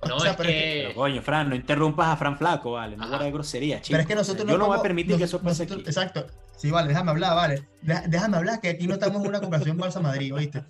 [0.00, 0.82] o no, sea, es pero que- que...
[0.88, 2.96] Pero coño, Fran, no interrumpas a Fran Flaco, vale.
[2.96, 3.92] No guarda grosería, chico.
[3.94, 5.88] Pero es que nosotros Yo no voy a permitir que eso pase nosotros- aquí.
[5.88, 6.26] Exacto.
[6.56, 7.64] Sí, vale, déjame hablar, vale.
[7.80, 10.62] Déjame hablar, que aquí no estamos en una conversación Barça-Madrid, ¿oíste?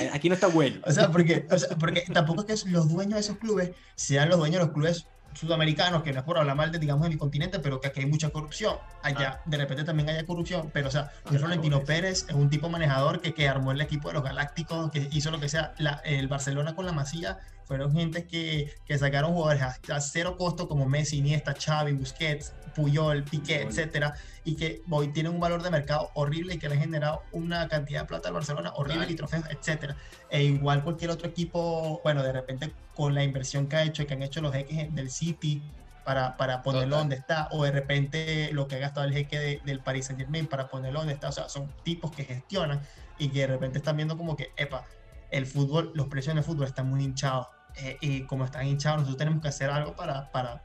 [0.00, 0.80] Eh, Aquí no está bueno.
[0.86, 4.28] O sea, porque, o sea, porque tampoco es que los dueños de esos clubes sean
[4.28, 7.10] los dueños de los clubes sudamericanos, que no es por hablar mal de, digamos, de
[7.10, 8.76] mi continente, pero que aquí hay mucha corrupción.
[9.02, 11.84] Allá, de repente también haya corrupción, pero, o sea, Claro, Florentino es.
[11.84, 15.30] Pérez es un tipo manejador que, que armó el equipo de los Galácticos, que hizo
[15.30, 15.74] lo que sea.
[15.78, 17.38] La- el Barcelona con la Masía
[17.68, 22.54] fueron gente que, que sacaron jugadores a, a cero costo como Messi, Iniesta, Xavi, Busquets,
[22.74, 23.68] Puyol, Piqué, Puyol.
[23.68, 27.22] etcétera, y que hoy tienen un valor de mercado horrible y que le han generado
[27.30, 29.12] una cantidad de plata al Barcelona horrible Claro.
[29.12, 29.96] y trofeos, etcétera.
[30.30, 34.14] E igual cualquier otro equipo, bueno, de repente con la inversión que ha hecho, que
[34.14, 35.62] han hecho los jeques del City
[36.06, 37.00] para, para ponerlo Total.
[37.00, 40.18] donde está, o de repente lo que ha gastado el jeque de- del Paris Saint
[40.18, 42.80] Germain para ponerlo donde está, o sea, son tipos que gestionan
[43.18, 44.86] y que de repente están viendo como que, epa,
[45.30, 47.48] el fútbol, los precios en el fútbol están muy hinchados.
[47.76, 50.62] Eh, y como están hinchados, nosotros tenemos que hacer algo para, para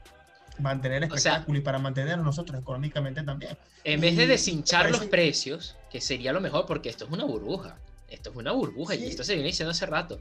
[0.58, 3.56] mantener el O sea- espectáculo y para mantenernos nosotros económicamente también.
[3.84, 7.76] En vez de deshinchar los precios, que sería lo mejor, porque esto es una burbuja.
[8.08, 10.20] Esto es una burbuja y esto se viene diciendo hace rato.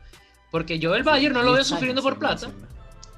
[0.52, 2.52] Porque yo el Bayern no lo veo sufriendo por plata.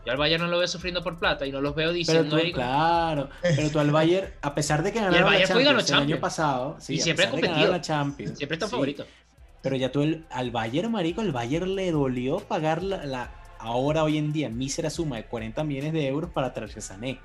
[0.06, 2.30] Yo al Bayern no lo veo sufriendo por plata y no los veo Pero diciendo
[2.38, 2.52] tú, ahí.
[2.54, 5.96] claro, pero tú al Bayern, a pesar de que ganaron la Bayern ganó Champions el
[6.14, 7.72] año pasado, sí, Y a siempre ha competido.
[7.72, 9.06] la Champions, Siempre está sí, favorito.
[9.64, 14.04] Pero ya tú el- al Bayern, marico, el Bayern le dolió pagar la, la- ahora
[14.04, 17.20] hoy en día mísera suma de 40 millones de euros para traerse Sané.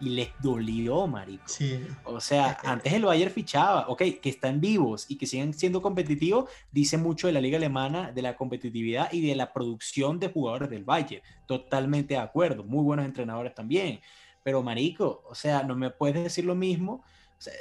[0.00, 1.44] Y les dolió, marico.
[1.46, 1.80] Sí.
[2.04, 6.50] O sea, antes el Bayern fichaba, ok, que están vivos y que siguen siendo competitivos,
[6.72, 10.68] dice mucho de la liga alemana, de la competitividad y de la producción de jugadores
[10.68, 11.22] del Bayern.
[11.46, 14.00] Totalmente de acuerdo, muy buenos entrenadores también.
[14.42, 17.04] Pero marico, o sea, no me puedes decir lo mismo.
[17.38, 17.52] O sea,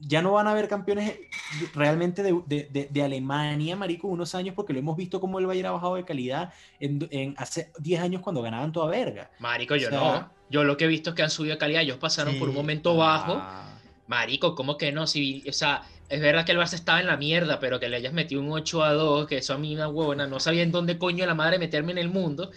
[0.00, 1.14] ya no van a haber campeones
[1.74, 5.46] realmente de, de- de- de Alemania, marico, unos años, porque lo hemos visto como el
[5.46, 9.30] Bayern ha bajado de calidad en, en hace 10 años cuando ganaban toda verga.
[9.38, 10.38] Marico, yo O sea- no.
[10.50, 11.82] Yo lo que he visto es que han subido de calidad.
[11.82, 13.34] Ellos pasaron por un momento bajo.
[13.38, 15.06] Ah, Marico, ¿cómo que no?
[15.06, 17.96] Si, o sea, es verdad que el Barça estaba en la mierda, pero que le
[17.96, 20.72] hayas metido un 8 a 2, que eso a mí una huevona, no sabía en
[20.72, 22.50] dónde coño la madre meterme en el mundo.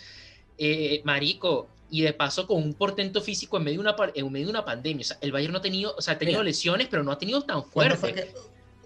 [0.58, 4.48] Eh, marico, y de paso con un portento físico en medio de una, en medio
[4.48, 5.02] de una pandemia.
[5.02, 6.46] O sea, el Bayern no ha tenido, o sea, ha tenido Mira.
[6.50, 7.98] lesiones, pero no ha tenido tan ¿Cuánto fuerte.
[7.98, 8.34] fue, que,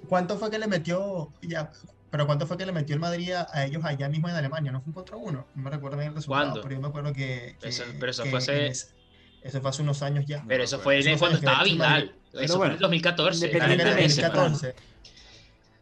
[0.09, 1.71] ¿Cuánto fue que le metió ya?
[2.11, 4.71] Pero ¿cuánto fue que le metió el Madrid a, a ellos allá mismo en Alemania?
[4.71, 5.45] ¿No fue un contra uno?
[5.55, 6.61] No me recuerdo bien el resultado, ¿Cuándo?
[6.61, 7.55] pero yo me acuerdo que...
[7.61, 8.87] que- Eso- pero eso que fue hace- en ese-
[9.43, 10.43] eso fue hace unos años ya.
[10.47, 12.15] Pero eso Eso fue fue cuando que estaba Vidal.
[12.33, 13.39] Eso fue en el 2014.
[13.39, 14.67] Creo que era en el Independiente, 2014.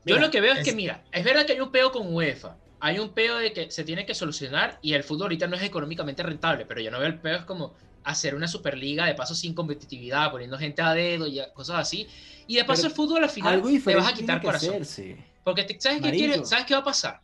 [0.05, 1.91] Yo Mira, lo que veo es, que, es- mira, es verdad que hay un peo
[1.91, 2.57] con UEFA.
[2.86, 5.63] Hay un peo de que se tiene que solucionar y el fútbol ahorita no es
[5.63, 7.73] económicamente rentable, pero yo no veo el peo es como
[8.03, 12.05] hacer una superliga de paso sin competitividad, poniendo gente a dedo y cosas así.
[12.45, 14.71] Y de paso Pero el fútbol al final te vas a quitar corazón.
[14.71, 15.17] hacerse.
[15.45, 17.21] Porque te- ¿sabes, qué quiere- ¿sabes qué va a pasar?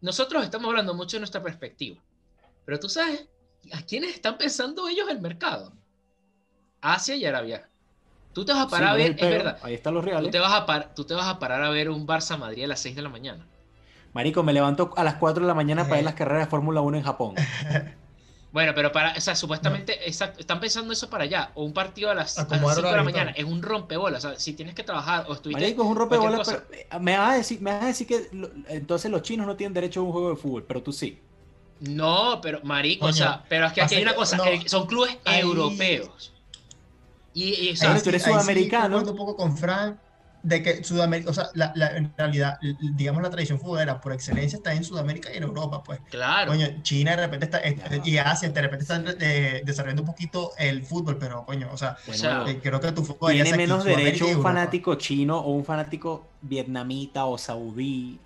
[0.00, 2.00] Nosotros estamos hablando mucho de nuestra perspectiva,
[2.64, 3.28] pero tú sabes
[3.72, 5.72] a quiénes están pensando ellos el mercado.
[6.80, 7.68] Asia y Arabia.
[8.32, 10.10] Tú te vas a parar Sí, a es ver, es verdad, Ahí están los tú
[10.10, 10.30] reales.
[10.32, 12.66] te, vas a par- tú te vas a parar a ver un Barça Madrid a
[12.66, 13.46] las 6 de la mañana.
[14.14, 16.04] Marico, me levanto a las 4 de la mañana para ver Eh.
[16.04, 17.34] las carreras de Fórmula 1 en Japón.
[18.52, 21.52] Bueno, pero para, o sea, supuestamente están pensando eso para allá.
[21.54, 24.26] O un partido a las, a las Acomodar 5 de la mañana es un rompebolas.
[24.26, 25.58] O sea, si tienes que trabajar o estuviste.
[25.62, 28.28] Marico, es un rompebolas, pero eh, me vas a decir, me vas a decir que
[28.32, 31.18] lo- entonces los chinos no tienen derecho a un juego de fútbol, pero tú sí.
[31.80, 34.86] No, pero marico, o sea, pero es que aquí hay una cosa, no, eh, son
[34.86, 36.34] clubes ahí- europeos.
[37.32, 38.96] Y, y, o sea, Ahí tú eres sí- ahí sí sudamericano.
[38.96, 39.96] concuerdo un poco con Frank.
[40.42, 42.58] De que Sudamérica, o sea, la, la, en realidad,
[42.94, 46.00] digamos, la tradición futbolera por excelencia está en Sudamérica y en Europa, pues.
[46.10, 46.50] Claro.
[46.50, 47.60] Coño, China de repente está,
[48.04, 51.96] y Asia de repente están eh, desarrollando un poquito el fútbol, pero coño, o sea,
[52.08, 57.24] eh, creo que tu fútbol tiene menos derecho un fanático chino o un fanático vietnamita
[57.26, 58.18] o saudí.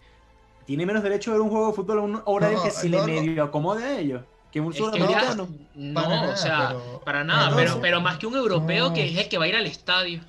[0.64, 3.02] Tiene menos derecho a ver un juego de fútbol a un horario que si le
[3.02, 4.22] medio acomode a ellos.
[4.50, 5.48] Que un sudamericano.
[5.74, 9.36] No, o sea, para nada, pero, pero, más que un europeo que es el que
[9.36, 10.22] va a ir al estadio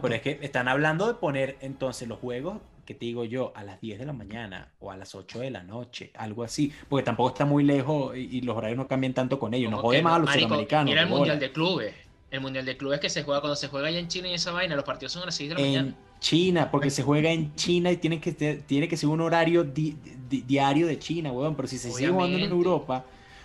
[0.00, 3.64] pero es que están hablando de poner entonces los juegos, que te digo yo, a
[3.64, 7.04] las 10 de la mañana o a las 8 de la noche, algo así, porque
[7.04, 10.14] tampoco está muy lejos y, los horarios no cambian tanto con ellos, no jode más
[10.14, 10.86] a los sudamericanos.
[10.86, 11.94] Mira el Mundial de Clubes,
[12.30, 14.52] el Mundial de Clubes que se juega cuando se juega allá en China y esa
[14.52, 15.96] vaina, los partidos son a las 6 de la en mañana.
[16.18, 20.86] China, porque se juega en China y tiene que, tiene que ser un horario diario
[20.86, 23.04] de China, weón, pero si se sigue jugando en Europa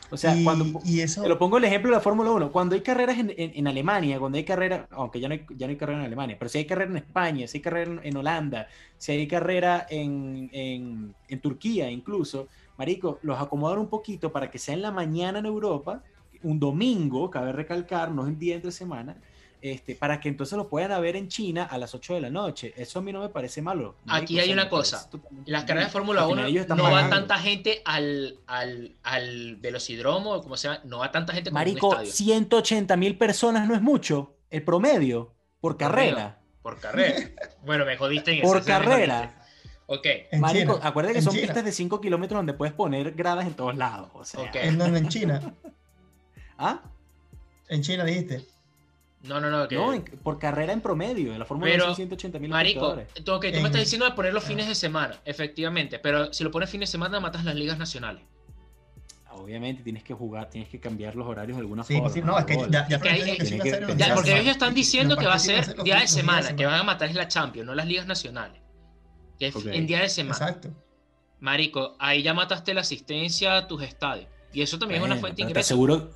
[0.09, 1.21] o sea, cuando y eso...
[1.21, 4.19] te lo pongo el ejemplo de la Fórmula 1, cuando hay carreras en, en, Alemania,
[4.19, 6.59] cuando hay carrera, aunque ya no hay, ya no hay carrera en Alemania, pero si
[6.59, 11.89] hay carrera en España, si hay carrera en, Holanda, si hay carrera en, en, Turquía
[11.89, 12.47] incluso,
[12.77, 16.03] Marico, los acomodan un poquito para que sea en la mañana en Europa,
[16.43, 19.17] un domingo, cabe recalcar, no es el día entre semana,
[19.71, 22.73] este, para que entonces lo puedan ver en China a las 8 de la noche.
[22.77, 23.95] Eso a mí no me parece malo.
[24.07, 25.09] Aquí hay una cosa.
[25.45, 30.81] Las carreras de Fórmula 1 no va tanta gente al, al, al velocidromo, como sea,
[30.85, 34.35] no va tanta gente como Marico, un 180 mil personas no es mucho.
[34.49, 36.39] El promedio, por carrera.
[36.61, 37.29] Por carrera.
[37.65, 39.45] bueno, me jodiste en Por carrera.
[39.87, 40.05] Ok.
[40.39, 44.09] Marico, acuérdate que son pistas de 5 kilómetros donde puedes poner gradas en todos lados.
[44.13, 44.51] O sea.
[44.53, 45.53] ¿En en China?
[46.57, 46.81] ¿Ah?
[47.69, 48.45] En China dijiste.
[49.27, 49.67] No, no, no.
[49.67, 51.33] No, por carrera en promedio.
[51.33, 54.67] En la Fórmula 1 son 180 mil Marico, tú, me estás diciendo de ponerlo fines
[54.67, 55.99] de semana, efectivamente.
[55.99, 58.23] Pero si lo pones fines de semana, matas las ligas nacionales.
[59.31, 62.09] Obviamente tienes que jugar, tienes que cambiar los horarios de alguna forma.
[62.09, 65.99] Sí, no, es que ya, ya, porque ellos están diciendo que va a ser día
[65.99, 68.59] de semana, que van a matar es la Champions, no las ligas nacionales.
[69.37, 70.35] Que es en día de semana.
[70.35, 70.69] Exacto.
[71.39, 74.27] Marico, ahí ya mataste la asistencia a tus estadios.
[74.51, 75.67] Y eso también es una fuente de ingresos.
[75.67, 76.09] Te aseguro,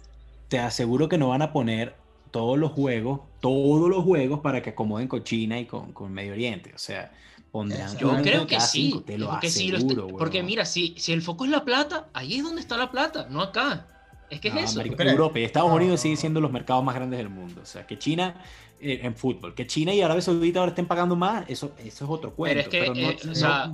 [0.48, 2.01] te aseguro que no van a poner
[2.32, 6.32] todos los juegos, todos los juegos para que acomoden con China y con, con Medio
[6.32, 6.72] Oriente.
[6.74, 7.12] O sea,
[7.52, 7.98] pondrán.
[7.98, 9.04] Yo creo que sí.
[9.06, 12.62] te lo aseguro, porque mira, si, si el foco es la plata, ahí es donde
[12.62, 13.88] está la plata, no acá.
[14.30, 14.82] Es que es eso.
[14.82, 17.62] Europa y Estados Unidos siguen siendo los mercados más grandes del mundo.
[17.62, 18.42] O sea, que China
[18.80, 22.10] eh, en fútbol, que China y Arabia Saudita ahora estén pagando más, eso, eso es
[22.10, 22.64] otro cuento.
[22.72, 23.70] Pero es que, eh, o sea,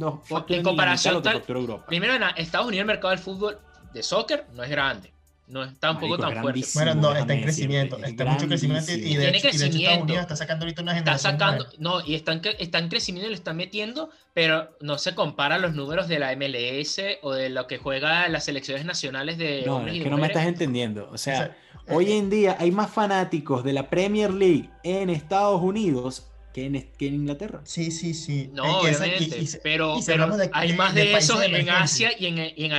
[0.50, 1.44] en comparación, tal,
[1.88, 3.60] primero en Estados Unidos el mercado del fútbol
[3.94, 5.14] de soccer no es grande
[5.48, 6.62] no está un poco tan fuerte.
[6.74, 9.78] Bueno, no, está en crecimiento, está en mucho crecimiento y de, Tiene crecimiento.
[9.78, 11.34] Estados Unidos está sacando ahorita una generación.
[11.34, 15.58] Está sacando, no, y están, están creciendo y le están metiendo, pero no se compara
[15.58, 19.64] los números de la MLS o de lo que juega las selecciones nacionales de.
[19.66, 21.10] No, es que no me estás entendiendo.
[21.12, 21.56] O sea,
[21.88, 26.90] hoy en día hay más fanáticos de la Premier League en Estados Unidos que en,
[26.98, 27.62] que en Inglaterra.
[27.64, 28.50] Sí, sí, sí.
[28.52, 29.60] No, obviamente.
[29.64, 32.72] pero, pero hay más de, eso en Asia y en,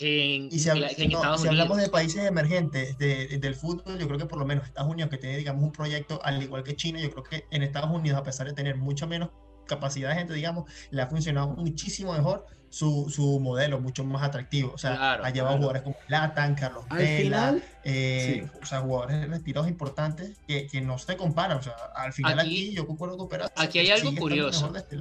[0.00, 4.46] en Arabia y si, hablamos de países emergentes del fútbol, yo creo que por lo
[4.46, 7.46] menos Estados Unidos, que tiene, digamos, un proyecto al igual que China, yo creo que
[7.50, 9.30] en Estados Unidos, a pesar de tener mucho menos
[9.66, 14.72] capacidad de gente, digamos, le ha funcionado muchísimo mejor su, su modelo, mucho más atractivo.
[14.74, 19.68] O sea, ha llevado jugadores como Latan, Carlos al Vela, eh, o sea, jugadores retirados
[19.68, 21.58] importantes que, que, no se comparan.
[21.58, 24.72] O sea, al final aquí, yo concuerdo con Aquí hay algo curioso.
[24.74, 24.96] Este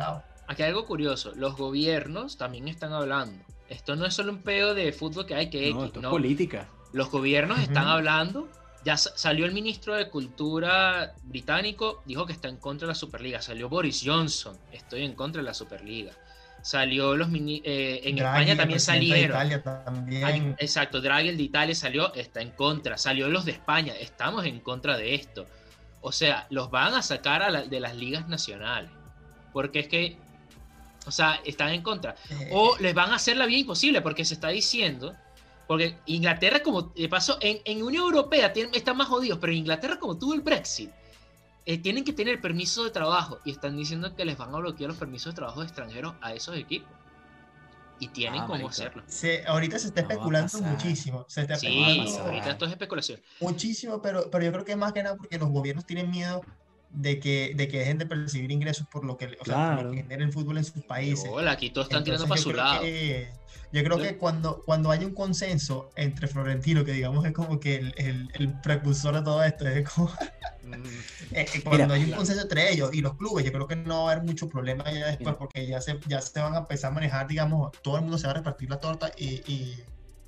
[0.48, 1.34] aquí hay algo curioso.
[1.36, 5.50] Los gobiernos también están hablando esto no es solo un pedo de fútbol que hay
[5.50, 6.68] que no, esto es política.
[6.92, 8.50] Los gobiernos están hablando.
[8.84, 13.42] Ya salió el ministro de Cultura británico, dijo que está en contra de la Superliga.
[13.42, 16.14] Salió Boris Johnson, estoy en contra de la Superliga.
[16.62, 19.38] Salió los eh, en España también salieron.
[19.38, 20.56] Italia también.
[20.58, 22.98] exacto, Draghi el de Italia salió, está en contra.
[22.98, 25.46] Salió los de España, estamos en contra de esto.
[26.02, 28.92] O sea, los van a sacar de las ligas nacionales.
[29.54, 30.18] Porque es que
[31.10, 32.16] o sea, están en contra.
[32.30, 32.50] Eh.
[32.54, 35.16] O les van a hacer la vida imposible porque se está diciendo,
[35.68, 40.36] porque Inglaterra como pasó, en, en Unión Europea están más jodidos, pero Inglaterra como tuvo
[40.36, 40.92] el Brexit,
[41.66, 44.90] eh, tienen que tener permiso de trabajo y están diciendo que les van a bloquear
[44.90, 46.90] los permisos de trabajo de extranjeros a esos equipos.
[48.02, 49.04] Y tienen ah, cómo hacerlo.
[49.48, 51.26] ahorita se está especulando muchísimo.
[51.28, 53.20] Se está sí, ahorita esto es especulación.
[53.42, 56.42] Muchísimo, pero, pero yo creo que es más que nada porque los gobiernos tienen miedo
[56.92, 59.92] de que, de que dejen de percibir ingresos por lo que, o sea, por lo
[59.92, 61.30] que genera el fútbol en sus países.
[61.32, 62.84] Hola, aquí todos están tirando para su lado.
[62.84, 67.76] yo creo que cuando, cuando hay un consenso entre Florentino, que digamos es como que
[67.76, 70.10] el, el, el precursor de todo esto, es como...
[70.64, 70.74] Mm.
[71.32, 74.04] Eh, eh, cuando hay un consenso entre ellos y los clubes, yo creo que no
[74.04, 76.92] va a haber mucho problema ya después, porque ya se, ya se van a empezar
[76.92, 79.84] a manejar, digamos, todo el mundo se va a repartir la torta y, y,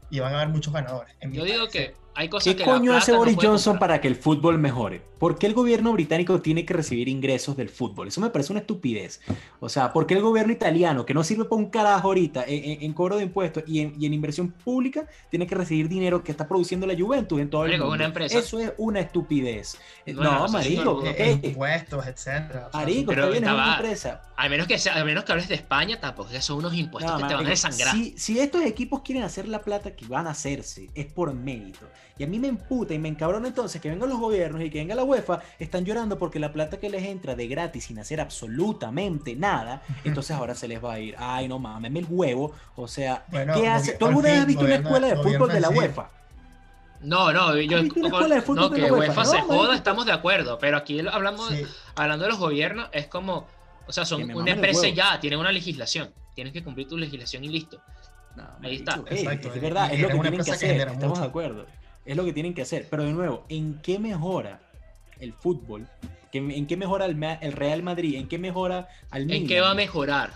[0.09, 1.15] y van a haber muchos ganadores.
[1.21, 5.01] Yo digo que hay cosas ¿Qué coño hace Boris Johnson para que el fútbol mejore?
[5.17, 8.07] ¿Por qué el gobierno británico tiene que recibir ingresos del fútbol?
[8.07, 9.21] Eso me parece una estupidez.
[9.59, 12.91] O sea, ¿por qué el gobierno italiano, que no sirve para un carajo ahorita en,
[12.93, 16.97] cobro de impuestos y en, inversión pública, tiene que recibir dinero que está produciendo la
[16.97, 17.93] Juventus en todo el mundo?
[17.93, 18.39] Una empresa.
[18.39, 19.77] Eso es una estupidez.
[20.07, 21.03] No, marico.
[21.43, 22.69] Impuestos, etcétera.
[22.73, 24.23] marico, pero bien, es una empresa.
[24.35, 27.27] Al menos que, sea, al menos que hables de España, tampoco son unos impuestos que
[27.27, 27.95] te van a desangrar.
[27.95, 31.85] Si, si estos equipos quieren hacer la plata que van a hacerse, es por mérito.
[32.17, 34.79] Y a mí me emputa y me encabrona entonces que vengan los gobiernos y que
[34.79, 38.21] venga la UEFA, están llorando porque la plata que les entra de gratis sin hacer
[38.21, 41.15] absolutamente nada, entonces ahora se les va a ir.
[41.17, 42.53] Ay, no mames, el huevo.
[42.75, 43.93] O sea, ¿qué hace?
[43.93, 46.09] ¿Tú alguna vez has visto una escuela de fútbol de la UEFA?
[47.01, 47.93] No, no, yo no,
[48.71, 51.51] que UEFA, se joda, estamos de acuerdo, pero aquí hablamos
[51.95, 53.47] hablando de los gobiernos, es como,
[53.87, 57.49] o sea, son una empresa ya, tienen una legislación, tienes que cumplir tu legislación y
[57.49, 57.81] listo.
[58.61, 59.01] Ahí está.
[59.09, 61.65] Exacto, es verdad, es lo que tienen que hacer, estamos de acuerdo.
[62.05, 62.87] Es lo que tienen que hacer.
[62.89, 64.61] Pero de nuevo, ¿en qué mejora
[65.19, 65.87] el fútbol?
[66.33, 68.15] ¿En qué mejora el, Real Madrid?
[68.15, 69.41] ¿En qué mejora al Milan?
[69.41, 70.33] ¿En qué va a mejorar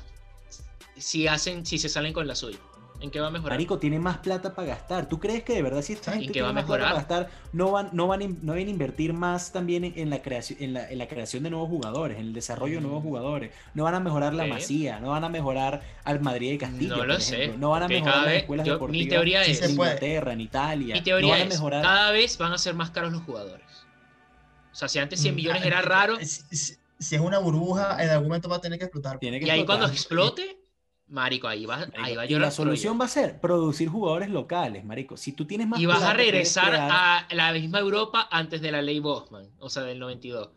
[0.98, 2.60] si hacen, si se salen con la suya?
[3.06, 3.54] ¿En qué va a mejorar?
[3.54, 5.08] Marico, tiene más plata para gastar.
[5.08, 7.90] ¿Tú crees que de verdad si esta gente tiene más plata para gastar, no van,
[7.94, 11.70] no van, no a invertir más también en, la creación, en la, creación de nuevos
[11.70, 13.08] jugadores, en el desarrollo de nuevos mm.
[13.08, 13.52] jugadores?
[13.76, 16.98] No van a mejorar la Masía, no van a mejorar al Madrid y Castillo.
[16.98, 17.50] No lo sé.
[17.60, 20.96] No van a mejorar las escuelas deportivas mi teoría es, en Inglaterra, en Italia.
[20.96, 23.68] Mi teoría es, cada vez van a ser más caros los jugadores.
[24.72, 26.18] O sea, si antes 100 mm, millones era raro.
[26.20, 29.20] Si, es una burbuja, en algún momento va a tener que explotar.
[29.22, 30.65] y ahí cuando explote
[31.08, 35.18] Marico, ahí va, ahí va a La solución va a ser producir jugadores locales, Marico.
[35.18, 35.80] Si tú tienes más.
[35.80, 39.84] Y vas a regresar a la misma Europa antes de la ley Bosman, o sea,
[39.84, 40.50] del 92.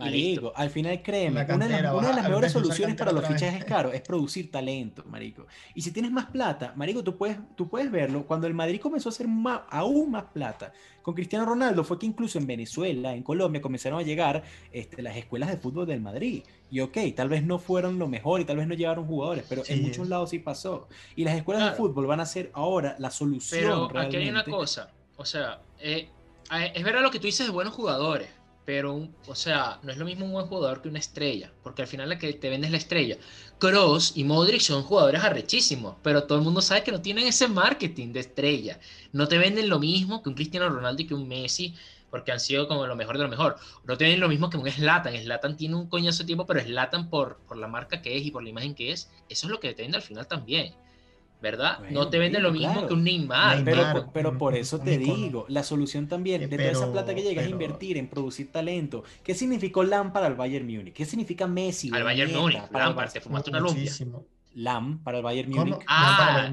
[0.00, 4.50] Marico, al final créeme, una de, las, mejores soluciones para los fichajes caros es producir
[4.50, 5.46] talento, marico.
[5.74, 8.24] Y si tienes más plata, marico, tú puedes, tú puedes verlo.
[8.26, 10.72] Cuando el Madrid comenzó a hacer más, aún más plata
[11.02, 15.16] con Cristiano Ronaldo, fue que incluso en Venezuela, en Colombia, comenzaron a llegar este, las
[15.16, 16.44] escuelas de fútbol del Madrid.
[16.70, 19.62] Y ok, tal vez no fueron lo mejor y tal vez no llevaron jugadores, pero
[19.66, 20.88] en muchos lados sí pasó.
[21.16, 23.88] Y las escuelas de fútbol van a ser ahora la solución.
[23.88, 26.08] Pero aquí hay una cosa, o sea, eh,
[26.74, 28.28] es verdad lo que tú dices de buenos jugadores
[28.70, 31.88] pero, o sea, no es lo mismo un buen jugador que una estrella, porque al
[31.88, 33.16] final la que te vende es la estrella.
[33.58, 37.48] Cross y Modric son jugadores arrechísimos, pero todo el mundo sabe que no tienen ese
[37.48, 38.78] marketing de estrella.
[39.12, 41.74] No te venden lo mismo que un Cristiano Ronaldo y que un Messi,
[42.10, 43.56] porque han sido como lo mejor de lo mejor.
[43.84, 45.16] No te venden lo mismo que un Slatan.
[45.16, 48.30] Slatan tiene un coñazo de tiempo, pero Slatan por, por la marca que es y
[48.30, 50.74] por la imagen que es, eso es lo que te vende al final también.
[51.40, 51.78] ¿verdad?
[51.90, 53.64] no te venden lo mismo que un Neymar.
[53.64, 57.46] Pero, pero por eso te digo, la solución también de toda esa plata que llegas
[57.46, 59.04] a invertir en producir talento.
[59.22, 60.94] ¿Qué significó Lam para el Bayern Múnich?
[60.94, 61.90] ¿Qué significa Messi?
[61.92, 63.90] Al Bayern Múnich, Lampard, te fumaste una lumpia.
[64.54, 65.78] Lam para el Bayern Múnich.
[65.86, 66.50] Ah,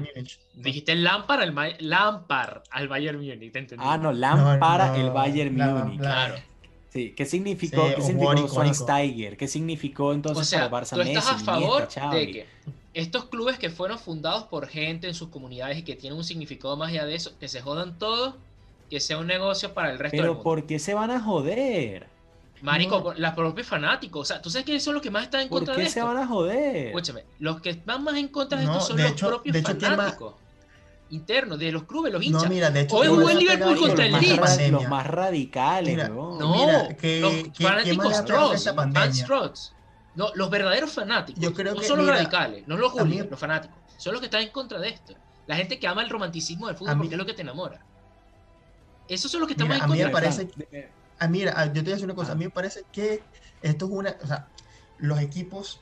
[0.54, 3.84] dijiste Lam para el Lampard al Bayern Múnich, te entendí.
[3.86, 5.98] Ah, no, Lam para el Bayern Múnich.
[5.98, 6.36] Claro.
[6.90, 9.36] Sí, ¿qué significó, ¿qué significó Schweinsteiger?
[9.36, 12.46] ¿Qué significó entonces para el Barça ¿tú estás a favor de que
[12.94, 16.76] estos clubes que fueron fundados por gente en sus comunidades y que tienen un significado
[16.76, 18.34] más allá de eso, que se jodan todos,
[18.90, 20.40] que sea un negocio para el resto del mundo.
[20.40, 22.08] Pero ¿por qué se van a joder?
[22.62, 24.22] Marico, los propios fanáticos.
[24.22, 26.00] O sea, ¿tú sabes quiénes son los que más están en contra de esto?
[26.00, 26.86] ¿Por qué se van a joder?
[26.88, 30.34] Escúchame, los que van más en contra de esto son los propios fanáticos.
[31.10, 32.42] Internos, de los clubes, los hinchas.
[32.42, 34.70] No, mira, de hecho, Hoy jugó el Liverpool contra el Leeds.
[34.70, 38.66] Los más radicales, no, mira, que, los fanáticos Strauss,
[39.12, 39.74] Strauss.
[40.14, 41.40] No, los verdaderos fanáticos.
[41.40, 43.76] Yo creo no son los radicales, no los judíos, los fanáticos.
[43.96, 45.14] Son los que están en contra de esto.
[45.46, 47.80] La gente que ama el romanticismo del fútbol porque es lo que te enamora.
[49.08, 49.94] Esos son los que están más en contra.
[49.94, 50.48] A mí me parece.
[51.18, 52.32] A mí, yo te voy a decir una cosa.
[52.32, 53.22] A mí me parece que
[53.62, 54.16] esto es una.
[54.22, 54.48] O sea,
[54.98, 55.80] los equipos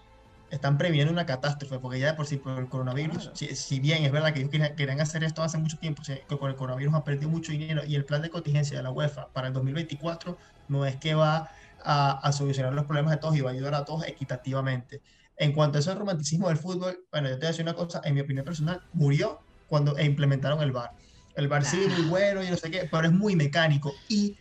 [0.50, 4.12] están previendo una catástrofe, porque ya de por sí por el coronavirus, si, bien es
[4.12, 6.02] verdad que ellos querían, hacer esto hace mucho tiempo,
[6.38, 9.28] con el coronavirus han perdido mucho dinero y el plan de contingencia de la UEFA
[9.32, 11.50] para el 2024 no es que va
[11.84, 15.02] a, solucionar los problemas de todos y va a ayudar a todos equitativamente.
[15.36, 18.00] En cuanto a ese romanticismo del fútbol, bueno, yo te voy a decir una cosa,
[18.04, 20.92] en mi opinión personal, murió cuando implementaron el VAR.
[21.34, 23.92] El VAR sí, muy bueno y no sé qué, pero es muy mecánico.
[24.08, 24.38] Y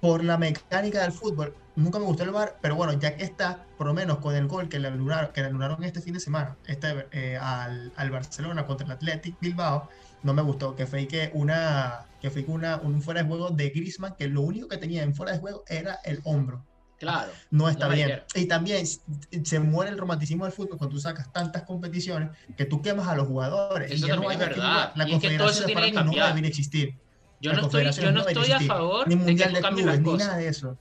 [0.00, 3.64] por la mecánica del fútbol, nunca me gustó el VAR, pero bueno, ya que está,
[3.76, 6.20] por lo menos con el gol que le anularon, que le anularon este fin de
[6.20, 9.88] semana este, eh, al, al, Barcelona contra el Athletic Bilbao,
[10.22, 13.70] no me gustó, que fue que una que fue una, un fuera de juego de
[13.70, 16.64] Griezmann, que lo único que tenía en fuera de juego era el hombro.
[16.98, 17.30] Claro.
[17.50, 18.22] No está bien.
[18.34, 22.82] Y también se muere el romanticismo del fútbol cuando tú sacas tantas competiciones que tú
[22.82, 23.92] quemas a los jugadores.
[23.92, 24.92] Eso y ya no es verdad.
[24.96, 26.94] La, confederación de para no va a existir.
[27.40, 30.18] Yo no estoy, yo no estoy a favor de que no cambien las cosas.
[30.18, 30.76] Ni nada de eso.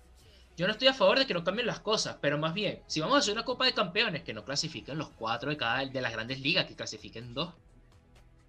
[0.58, 3.00] Yo no estoy a favor de que no cambien las cosas, pero más bien, si
[3.00, 6.02] vamos a hacer una Copa de Campeones, que no clasifiquen los cuatro de cada de
[6.02, 7.54] las grandes ligas, que clasifiquen dos.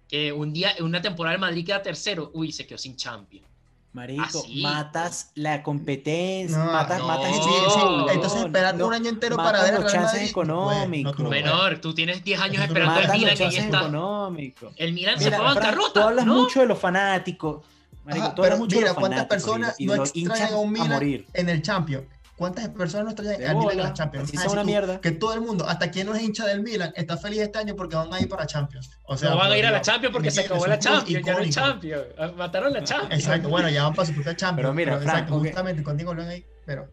[0.07, 3.45] Que un día, una temporada el Madrid queda tercero, uy, se quedó sin champion.
[3.91, 9.91] Marico, matas la competencia, matas, matas el Entonces esperar un año entero para ver los
[9.91, 11.17] chances económicos.
[11.19, 13.79] Menor, tú tienes 10 años esperando el Milan y está.
[13.79, 14.73] Económicos.
[14.77, 15.93] El Milan se fue a bancarrota.
[15.93, 17.65] Tú hablas mucho de los fanáticos.
[18.09, 18.95] Marico, mucho los fanáticos.
[18.95, 22.05] ¿cuántas personas no extrañan a un Milan en el Champions?
[22.39, 24.33] ¿Cuántas personas no traen al Milan en la Champions?
[24.33, 25.01] Es una mierda.
[25.01, 27.75] Que todo el mundo, hasta quien no es hincha del Milan, está feliz este año
[27.75, 28.89] porque van a ir para Champions.
[29.03, 31.33] O sea, no van a ir a la Champions porque se acabó la Champions, ya
[31.33, 32.03] no hay Champions.
[32.37, 33.25] Mataron la Champions.
[33.25, 34.67] Exacto, bueno, ya van para su puta Champions.
[34.67, 36.87] Pero mira, pero, exacto, justamente contigo lo ahí, pero.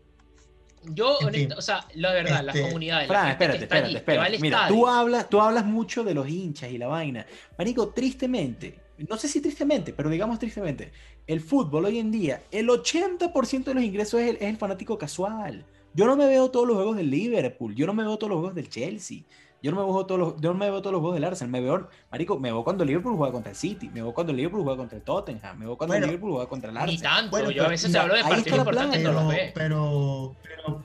[0.88, 1.16] Yo,
[1.56, 3.08] o sea, la verdad, las este, comunidades.
[3.08, 4.38] Fran, espérate, espérate, espérate.
[4.38, 7.26] Mira, tú hablas, tú hablas mucho de los hinchas y la vaina.
[7.58, 10.92] Marico, tristemente, no sé si tristemente, pero digamos tristemente,
[11.26, 15.64] el fútbol hoy en día, el 80% de los ingresos es el fanático casual.
[15.94, 18.38] Yo no me veo todos los juegos del Liverpool, yo no me veo todos los
[18.38, 19.22] juegos del Chelsea,
[19.62, 21.50] yo no me veo todos los, yo no me veo todos los juegos del Arsenal,
[21.50, 24.30] me veo, marico, me veo cuando el Liverpool juega contra el City, me veo cuando
[24.30, 26.96] el Liverpool juega contra el Tottenham, me veo cuando el Liverpool juega contra el Arsenal.
[26.96, 29.52] Ni tanto, bueno, yo a veces te hablo de partidos importantes no lo ve.
[29.54, 30.82] Pero, pero,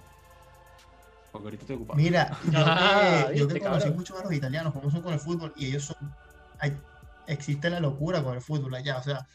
[1.32, 1.98] porque ahorita estoy ocupado.
[1.98, 5.20] Mira, yo ah, que, yo que conocí mucho a los italianos, como son con el
[5.20, 6.16] fútbol, y ellos son,
[6.60, 6.76] hay,
[7.34, 9.28] existe la locura con el fútbol allá, o sea,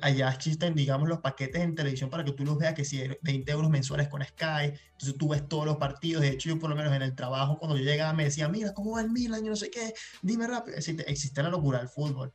[0.00, 3.52] allá existen, digamos, los paquetes en televisión para que tú los veas, que si 20
[3.52, 6.22] euros mensuales con Sky, entonces tú ves todos los partidos.
[6.22, 8.74] De hecho, yo por lo menos en el trabajo, cuando yo llegaba, me decía, mira,
[8.74, 9.42] ¿cómo va el Milan?
[9.44, 10.76] Yo no sé qué, dime rápido.
[10.76, 12.32] Existe, existe la locura del fútbol.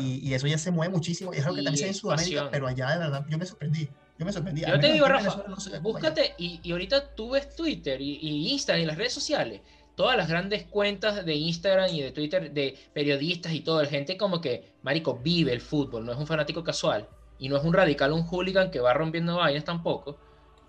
[0.00, 1.34] Y, y, eso ya se mueve muchísimo.
[1.34, 3.88] Y es algo que también se en Sudamérica, pero allá de verdad yo me sorprendí.
[4.18, 4.62] Yo me sorprendí.
[4.62, 5.44] Yo te digo, Rafa,
[5.82, 9.60] búscate, y, y, ahorita tú ves Twitter y, y Instagram y las redes sociales
[9.94, 14.16] todas las grandes cuentas de Instagram y de Twitter de periodistas y todo, la gente
[14.16, 17.72] como que, marico, vive el fútbol, no es un fanático casual y no es un
[17.72, 20.18] radical, un hooligan que va rompiendo vainas tampoco.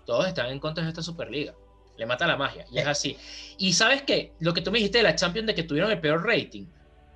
[0.04, 1.54] Todos están en contra de esta Superliga.
[1.96, 3.16] Le mata la magia y es así.
[3.58, 6.00] Y sabes qué, lo que tú me dijiste de la Champions de que tuvieron el
[6.00, 6.66] peor rating,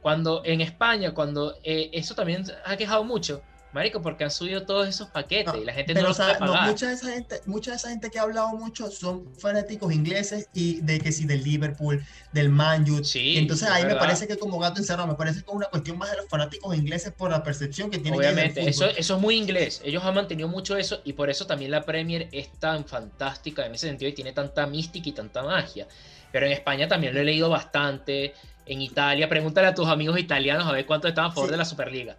[0.00, 3.42] cuando en España, cuando eh, eso también ha quejado mucho,
[3.72, 6.68] Marico, porque han subido todos esos paquetes y la gente no los puede pagar.
[6.68, 10.48] mucha, de esa gente, mucha de esa gente que ha hablado mucho son fanáticos ingleses
[10.52, 13.04] y de que sí, del Liverpool, del Man U.
[13.04, 15.98] Sí, entonces ahí me parece que como gato encerrado, me parece que es una cuestión
[15.98, 18.18] más de los fanáticos ingleses por la percepción que tienen.
[18.18, 19.80] Obviamente, eso, eso es muy inglés.
[19.84, 23.74] Ellos han mantenido mucho eso y por eso también la Premier es tan fantástica en
[23.76, 25.86] ese sentido y tiene tanta mística y tanta magia.
[26.32, 28.34] Pero en España también lo he leído bastante.
[28.66, 31.64] En Italia, pregúntale a tus amigos italianos a ver cuánto están a favor de la
[31.64, 32.16] Superliga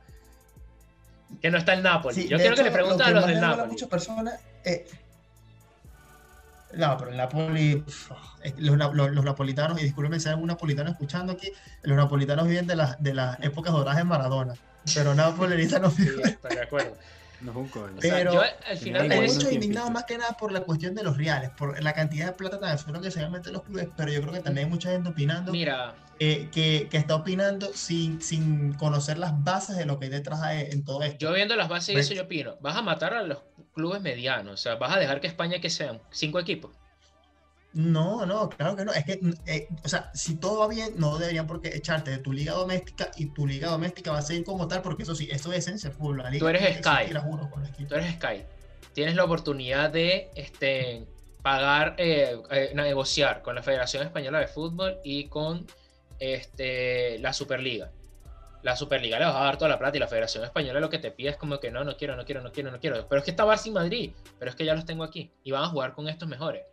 [1.39, 2.27] que no está el Napoli.
[2.27, 3.71] Yo quiero que le pregunten a los del Napoli.
[3.71, 4.39] Muchas personas.
[4.63, 4.87] Eh,
[6.73, 7.83] no, pero el Napoli,
[8.57, 11.51] los, los, napolitanos, y discúlpenme si hay algún napolitano escuchando aquí,
[11.83, 14.53] los napolitanos viven de las, de las épocas doradas de Maradona,
[14.95, 16.23] pero Napoli ahorita no vive.
[16.23, 16.95] Sí, estoy de acuerdo.
[17.41, 20.93] No es un Pero yo, al final mucho indignado más que nada por la cuestión
[20.93, 23.51] de los reales, por la cantidad de plata tan absurda que se van a meter
[23.51, 26.97] los clubes, pero yo creo que también hay mucha gente opinando Mira, eh, que, que,
[26.97, 31.01] está opinando sin, sin conocer las bases de lo que hay detrás de, en todo
[31.01, 31.17] esto.
[31.17, 33.39] Yo viendo las bases de eso yo opino, vas a matar a los
[33.73, 36.80] clubes medianos, o sea, vas a dejar que España que sean cinco equipos.
[37.73, 38.91] No, no, claro que no.
[38.91, 42.33] Es que, eh, o sea, si todo va bien, no deberían porque echarte de tu
[42.33, 45.51] liga doméstica y tu liga doméstica va a seguir como tal, porque eso sí, eso
[45.53, 46.23] es esencia fútbol.
[46.37, 47.13] Tú eres Sky.
[47.87, 48.43] Tú eres Sky.
[48.93, 51.05] Tienes la oportunidad de este,
[51.41, 55.65] pagar, eh, eh, negociar con la Federación Española de Fútbol y con
[56.19, 57.89] este, la Superliga.
[58.63, 60.99] La Superliga le vas a dar toda la plata y la Federación Española lo que
[60.99, 63.07] te pide es como que no, no quiero, no quiero, no quiero, no quiero.
[63.07, 65.51] Pero es que está Barça y Madrid, pero es que ya los tengo aquí y
[65.51, 66.63] van a jugar con estos mejores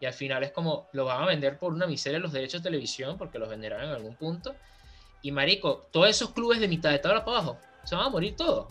[0.00, 2.70] y al final es como lo van a vender por una miseria los derechos de
[2.70, 4.54] televisión porque los venderán en algún punto.
[5.22, 8.36] Y marico, todos esos clubes de mitad de tabla para abajo se van a morir
[8.36, 8.68] todos.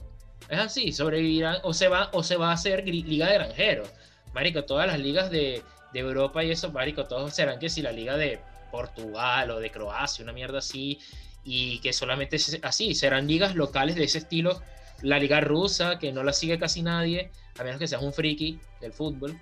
[0.49, 3.89] Es así, sobrevivirán o se va o se va a hacer liga de granjeros.
[4.33, 5.63] Marico, todas las ligas de,
[5.93, 8.39] de Europa y eso, marico, todos serán que si la liga de
[8.71, 10.99] Portugal o de Croacia, una mierda así,
[11.43, 14.61] y que solamente así, serán ligas locales de ese estilo.
[15.01, 18.59] La liga rusa, que no la sigue casi nadie, a menos que seas un friki
[18.81, 19.39] del fútbol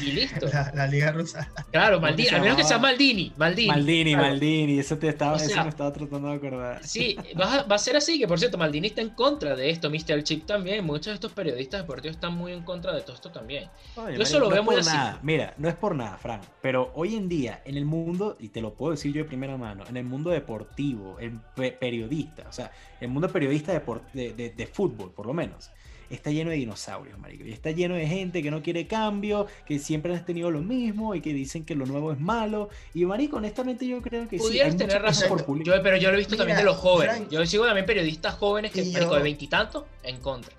[0.00, 0.46] y listo.
[0.74, 1.48] La, Liga Rusa.
[1.70, 3.32] Claro, Maldini, al menos que sea Maldini.
[3.36, 6.84] Maldini, Maldini, Maldini eso, te estaba, eso me estaba tratando de acordar.
[6.84, 10.22] Sí, va a, ser así, que por cierto, Maldini está en contra de esto, Mr.
[10.22, 13.68] Chip también, muchos de estos periodistas deportivos están muy en contra de todo esto también.
[13.96, 14.96] Yo eso lo veo muy así.
[15.22, 18.60] Mira, no es por nada, Frank, pero hoy en día, en el mundo, y te
[18.60, 21.40] lo puedo decir yo de primera mano, en el mundo deportivo, el
[21.78, 22.70] periodista, o sea,
[23.00, 25.70] el mundo periodista de, de, de fútbol, por lo menos
[26.10, 27.44] está lleno de dinosaurios, marico.
[27.44, 31.14] Y está lleno de gente que no quiere cambio, que siempre has tenido lo mismo
[31.14, 32.70] y que dicen que lo nuevo es malo.
[32.94, 34.58] Y, marico, honestamente yo creo que sí.
[34.76, 35.62] tener razón.
[35.64, 37.28] Yo, pero yo lo he visto también de los jóvenes.
[37.30, 40.58] yo sigo también periodistas jóvenes que, marico, de veintitantos, en contra.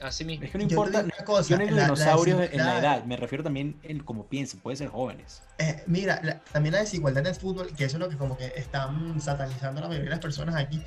[0.00, 0.44] Así mismo.
[0.44, 4.00] Es que no importa, yo, cosa, no dinosaurios en la edad, me refiero también en
[4.00, 5.42] cómo piensen, puede ser jóvenes.
[5.58, 8.52] Eh, mira, también la desigualdad en el fútbol, que eso es lo que como que
[8.56, 10.82] están satanizando la mayoría de las personas aquí,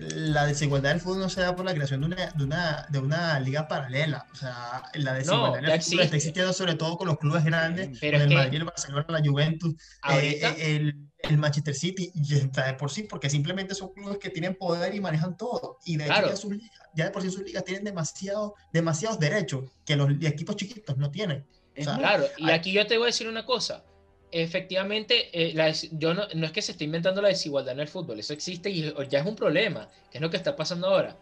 [0.00, 2.98] la desigualdad del fútbol no se da por la creación de una, de una, de
[2.98, 4.26] una liga paralela.
[4.32, 8.14] O sea, la desigualdad del fútbol está existiendo sobre todo con los clubes grandes, con
[8.14, 9.74] el Madrid, el Barcelona, la Juventus,
[10.10, 14.30] eh, el, el, Manchester City, y está de por sí, porque simplemente son clubes que
[14.30, 15.78] tienen poder y manejan todo.
[15.84, 16.48] Y de hecho,
[16.94, 21.10] ya, de por sí sus ligas tienen demasiado, demasiados derechos que los equipos chiquitos no
[21.10, 21.46] tienen.
[21.74, 23.84] claro, y aquí yo te voy a decir una cosa
[24.30, 28.18] efectivamente, eh, yo no, no, es que se esté inventando la desigualdad en el fútbol,
[28.20, 31.16] eso existe y ya es un problema, que es lo que está pasando ahora.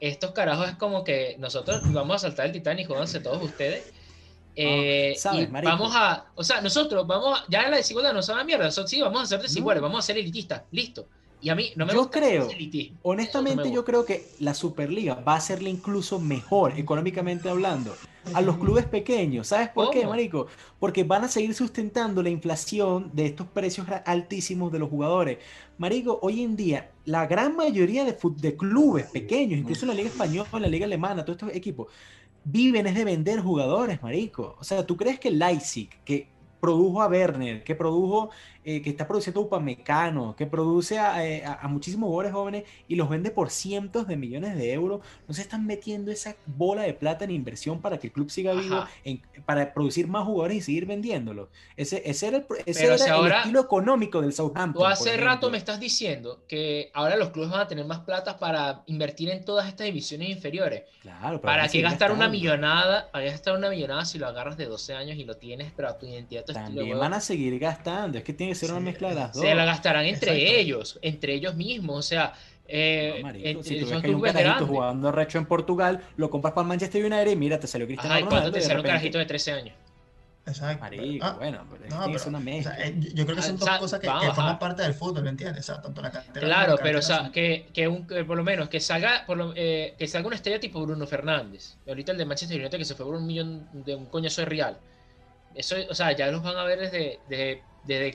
[0.00, 3.92] Estos carajos es como que nosotros vamos a saltar el Titanic, jódanse todos ustedes.
[4.54, 8.40] Eh, y vamos a, o sea, nosotros vamos a, ya la desigualdad no se va
[8.40, 11.06] a mierda, sí, vamos a ser desiguales, vamos a ser elitistas, listo.
[11.40, 12.48] Y a mí no me yo creo,
[13.02, 17.96] honestamente yo creo que la Superliga va a hacerle incluso mejor económicamente hablando
[18.34, 19.48] a los clubes pequeños.
[19.48, 20.46] ¿Sabes por qué, marico?
[20.78, 25.38] Porque van a seguir sustentando la inflación de estos precios altísimos de los jugadores.
[25.78, 30.48] Marico, hoy en día la gran mayoría de, de clubes pequeños, incluso la Liga Española,
[30.52, 31.88] la Liga Alemana, todos estos equipos,
[32.44, 34.56] viven es de vender jugadores, marico.
[34.58, 36.28] O sea, ¿tú crees que Leipzig, que
[36.60, 38.30] produjo a Werner, que produjo,
[38.64, 43.30] eh, que está produciendo Upamecano, que produce eh, a, muchísimos jugadores jóvenes y los vende
[43.30, 47.32] por cientos de millones de euros, no se están metiendo esa bola de plata en
[47.32, 48.84] inversión para que el club siga vivo,
[49.46, 51.48] para producir más jugadores y seguir vendiéndolos.
[51.76, 54.80] Ese, ese era, el, ese era el estilo económico del Southampton.
[54.80, 58.38] Tú hace rato me estás diciendo que ahora los clubes van a tener más plata
[58.38, 60.84] para invertir en todas estas divisiones inferiores.
[61.00, 63.10] Claro, ¿Para qué gastar una millonada?
[63.10, 65.98] ¿Para gastar una millonada si lo agarras de 12 años y lo tienes, pero a
[65.98, 69.14] tu identidad también van a seguir gastando, es que tiene que ser una mezcla de
[69.14, 69.42] las dos.
[69.42, 72.34] Se la gastarán entre ellos, entre ellos mismos, o sea,
[72.66, 73.22] eh,
[73.54, 76.62] no, si tú ves que hay un carajito jugando recho en Portugal, lo compras para
[76.62, 78.52] el Manchester United y mira, te salió Cristiano Ajá, Ronaldo.
[78.52, 79.74] te sale un carajito de 13 años?
[80.44, 80.80] Exacto.
[80.80, 82.72] Marico, ah, bueno, pero no, pero, es una mezcla.
[82.72, 85.22] O sea, eh, yo creo que son dos cosas que, que forman parte del fútbol,
[85.22, 85.68] ¿me entiendes?
[85.68, 88.42] O sea, tanto la cantera Claro, pero o sea, que, que, un, que, por lo
[88.42, 91.76] menos que salga, por lo, eh, que salga una estrella tipo Bruno Fernández.
[91.86, 94.46] Ahorita el de Manchester United que se fue por un millón de un coñazo de
[94.46, 94.78] real
[95.54, 97.62] eso, o sea, ya los van a ver desde, desde,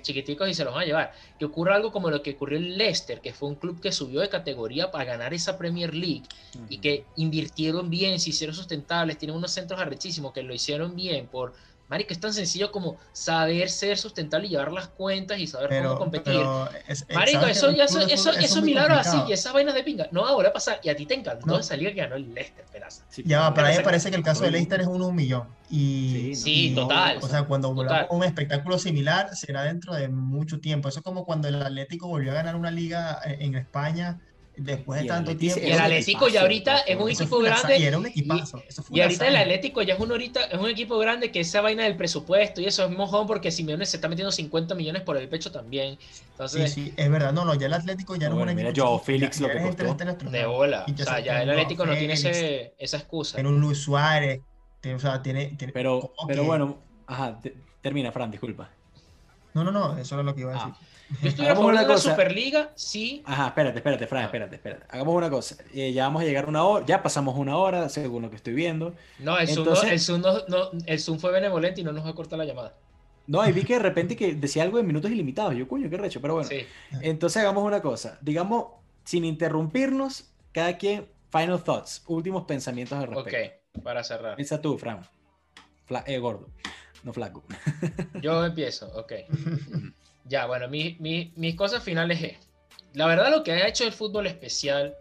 [0.02, 1.14] chiquiticos y se los van a llevar.
[1.38, 4.22] Que ocurra algo como lo que ocurrió en Leicester, que fue un club que subió
[4.22, 6.24] de categoría para ganar esa Premier League
[6.70, 11.28] y que invirtieron bien, se hicieron sustentables, tienen unos centros arrechísimos que lo hicieron bien
[11.28, 11.54] por
[11.90, 15.98] Marico, es tan sencillo como saber ser sustentable y llevar las cuentas y saber cómo
[15.98, 16.42] competir.
[17.14, 20.30] Marico, eso, ya, eso, eso, eso, milagros así y esas vainas de pinga no va
[20.30, 20.80] a volver a pasar.
[20.84, 21.64] Y a ti te encantó no.
[21.64, 23.04] salir que ganó el Leicester, pedazo.
[23.24, 25.16] ya va, pero a mí me parece que el caso de Leicester es uno un
[25.16, 25.48] millón.
[25.70, 27.20] Y, sí, total.
[27.22, 30.90] O sea, cuando volvamos un espectáculo similar será dentro de mucho tiempo.
[30.90, 34.20] Eso es como cuando el Atlético volvió a ganar una liga en España
[34.58, 35.62] después de tanto tiempo.
[35.64, 37.78] Y el Atlético ya ahorita es un equipo grande.
[37.78, 38.64] Y era un equipazo.
[38.90, 41.84] Y, ahorita el Atlético ya es un, ahorita, es un equipo grande que esa vaina
[41.84, 45.30] del presupuesto y eso es mojón porque Simeone se está metiendo 50 millones por el
[45.30, 45.98] pecho también.
[46.32, 47.32] Entonces, sí, sí, es verdad.
[47.34, 48.72] No, no, ya el Atlético ya no, es un mira.
[48.72, 50.30] Yo, Félix lo que costó.
[50.30, 50.86] De bola.
[50.88, 53.40] O sea, ya el Atlético no tiene ese, esa excusa.
[53.40, 54.42] En un Luis Suárez.
[54.84, 57.40] o sea, tiene, pero, pero bueno, ajá,
[57.82, 58.70] termina, Fran, disculpa.
[59.58, 60.72] No, no, no, eso es lo que iba a decir.
[60.72, 61.18] Ah.
[61.22, 63.24] Yo estoy a favor una de la Superliga, sí.
[63.26, 64.86] Ajá, espérate, espérate, Fran, espérate, espérate.
[64.90, 65.56] Hagamos una cosa.
[65.74, 68.36] Eh, ya vamos a llegar a una hora, ya pasamos una hora, según lo que
[68.36, 68.94] estoy viendo.
[69.20, 72.14] No, el, Zoom, el, Zoom no, el Zoom fue benevolente y no nos va a
[72.14, 72.76] cortar la llamada.
[73.26, 75.56] No, y vi que de repente que decía algo de minutos ilimitados.
[75.56, 76.50] Yo, coño, qué recho, pero bueno.
[76.50, 76.66] Sí.
[77.02, 78.20] Entonces hagamos una cosa.
[78.22, 78.68] Digamos,
[79.06, 83.80] sin interrumpirnos, cada quien, final thoughts, últimos pensamientos al respecto.
[83.80, 84.36] Ok, para cerrar.
[84.36, 85.02] Piensa tú, Fran.
[86.06, 86.50] eh, gordo,
[87.08, 87.44] no flaco.
[88.22, 89.14] Yo empiezo, ok.
[90.26, 92.38] Ya, bueno, mi, mis cosas finales es,
[92.94, 94.94] la verdad lo que ha hecho el fútbol especial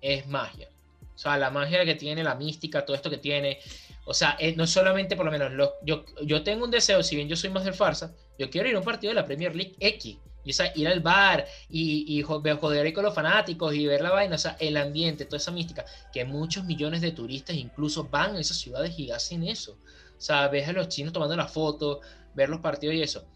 [0.00, 0.68] es magia.
[1.14, 3.60] O sea, la magia que tiene, la mística, todo esto que tiene.
[4.04, 5.52] O sea, eh, no solamente por lo menos,
[5.84, 8.74] yo, yo tengo un deseo, si bien yo soy más del farsa, yo quiero ir
[8.74, 10.18] a un partido de la Premier League X.
[10.44, 14.10] Y, o sea, ir al bar y, y joder con los fanáticos y ver la
[14.10, 18.34] vaina, o sea, el ambiente, toda esa mística, que muchos millones de turistas incluso van
[18.34, 19.78] a esas ciudades y hacen eso.
[20.24, 22.00] O sea, ves a los chinos tomando la foto,
[22.32, 23.26] ver los partidos y eso.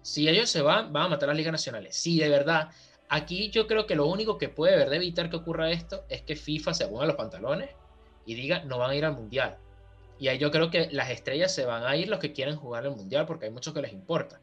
[0.00, 1.96] Si ellos se van, van a matar a las ligas nacionales.
[1.96, 2.68] Sí, de verdad.
[3.08, 6.22] Aquí yo creo que lo único que puede ver de evitar que ocurra esto es
[6.22, 7.70] que FIFA se ponga los pantalones
[8.26, 9.58] y diga no van a ir al mundial.
[10.20, 12.84] Y ahí yo creo que las estrellas se van a ir los que quieren jugar
[12.84, 14.38] el mundial porque hay muchos que les importa.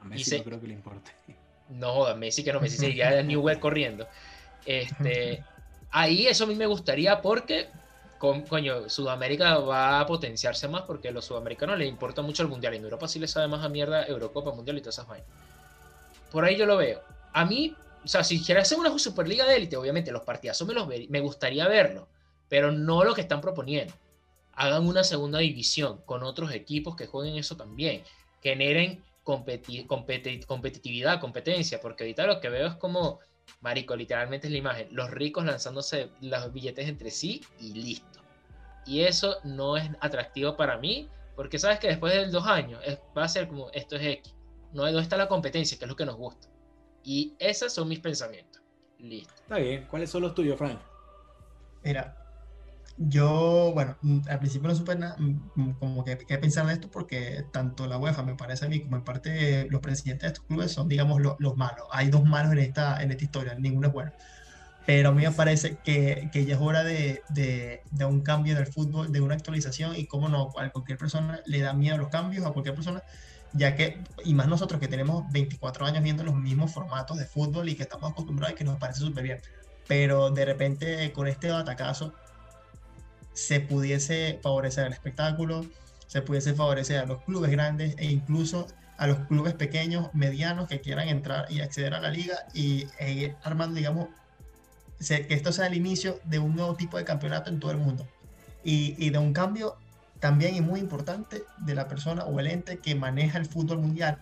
[0.00, 1.10] A Messi no creo que le importe.
[1.68, 4.08] No, a Messi que no, Messi seguiría a Newell corriendo.
[4.64, 5.44] Este,
[5.90, 7.68] ahí eso a mí me gustaría porque
[8.18, 12.74] coño, Sudamérica va a potenciarse más porque a los sudamericanos les importa mucho el mundial.
[12.74, 15.28] En Europa sí les sabe más a mierda Eurocopa, Mundial y todas esas vainas.
[16.30, 17.00] Por ahí yo lo veo.
[17.32, 20.74] A mí, o sea, si quieres hacer una Superliga de élite, obviamente los partidazos me
[20.74, 22.08] los me gustaría verlo,
[22.48, 23.94] pero no lo que están proponiendo.
[24.54, 28.02] Hagan una segunda división con otros equipos que jueguen eso también.
[28.42, 33.18] Generen competitividad, competencia, porque ahorita lo que veo es como
[33.60, 34.88] Marico, literalmente es la imagen.
[34.90, 38.20] Los ricos lanzándose los billetes entre sí y listo.
[38.86, 42.80] Y eso no es atractivo para mí, porque sabes que después de dos años
[43.16, 44.34] va a ser como esto es X.
[44.72, 45.78] No, ¿Dónde está la competencia?
[45.78, 46.48] Que es lo que nos gusta.
[47.02, 48.62] Y esos son mis pensamientos.
[48.98, 49.32] Listo.
[49.34, 49.86] Está bien.
[49.88, 50.78] ¿Cuáles son los tuyos, Frank?
[51.82, 52.25] Mira,
[52.98, 56.70] yo, bueno, mm, al principio no supe nada, mm, mm, como que qué pensar en
[56.72, 60.28] esto porque tanto la UEFA me parece a mí como en parte los presidentes de
[60.28, 61.86] estos clubes son, digamos, los malos.
[61.92, 64.12] Hay dos malos en esta, en esta historia, ninguno es bueno.
[64.86, 68.60] Pero a mí me parece que, que ya es hora de, de, un cambio en
[68.60, 72.08] el fútbol, de una actualización y cómo no, a cualquier persona le da miedo los
[72.08, 73.02] cambios, a cualquier persona,
[73.52, 77.68] ya que, y más nosotros que tenemos 24 años viendo los mismos formatos de fútbol
[77.68, 79.40] y que estamos acostumbrados y que nos parece súper bien.
[79.88, 82.14] Pero de repente con este atacazo
[83.36, 85.66] se pudiese favorecer el espectáculo,
[86.06, 88.66] se pudiese favorecer a los clubes grandes e incluso
[88.96, 93.12] a los clubes pequeños, medianos que quieran entrar y acceder a la liga y e
[93.12, 94.08] ir armando, digamos,
[95.06, 98.08] que esto sea el inicio de un nuevo tipo de campeonato en todo el mundo.
[98.64, 99.76] Y, y de un cambio
[100.18, 104.18] también y muy importante de la persona o el ente que maneja el fútbol mundial,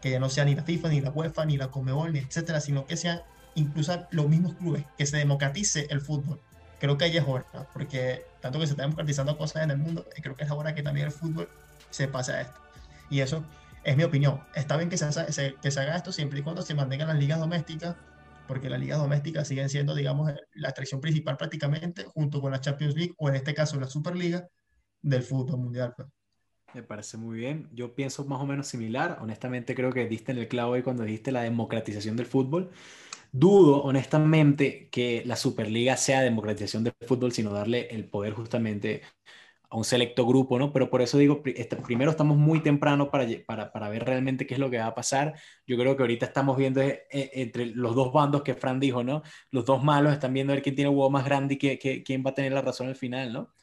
[0.00, 2.60] que ya no sea ni la FIFA, ni la UEFA, ni la Comebol, ni etcétera,
[2.60, 3.22] sino que sean
[3.56, 6.40] incluso los mismos clubes, que se democratice el fútbol.
[6.78, 10.04] Creo que ahí es hora, porque tanto que se están democratizando cosas en el mundo,
[10.14, 11.48] eh, creo que es hora que también el fútbol
[11.88, 12.60] se pase a esto.
[13.08, 13.44] Y eso
[13.84, 14.40] es mi opinión.
[14.54, 17.38] Está bien que se, que se haga esto siempre y cuando se mantengan las ligas
[17.38, 17.96] domésticas,
[18.48, 22.96] porque las ligas domésticas siguen siendo, digamos, la atracción principal prácticamente, junto con la Champions
[22.96, 24.46] League o en este caso la Superliga
[25.00, 25.94] del fútbol mundial.
[25.96, 26.08] Pues.
[26.74, 27.68] Me parece muy bien.
[27.72, 29.18] Yo pienso más o menos similar.
[29.20, 32.70] Honestamente creo que diste en el clavo ahí cuando dijiste la democratización del fútbol.
[33.34, 39.02] Dudo, honestamente, que la Superliga sea democratización del fútbol, sino darle el poder justamente
[39.70, 40.70] a un selecto grupo, ¿no?
[40.72, 44.54] Pero por eso digo, este, primero estamos muy temprano para, para, para, ver realmente qué
[44.54, 45.34] es lo que va a pasar.
[45.66, 49.02] Yo creo que ahorita estamos viendo eh, eh, entre los dos bandos que Fran dijo,
[49.02, 49.22] ¿no?
[49.50, 52.30] Los dos malos están viendo a ver quién tiene huevo más grande y quién va
[52.30, 53.54] a tener la razón al final, ¿no?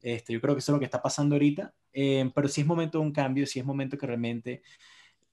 [0.00, 2.66] Este, yo creo que eso es lo que está pasando ahorita, eh, pero sí es
[2.66, 4.62] momento de un cambio, sí es momento que realmente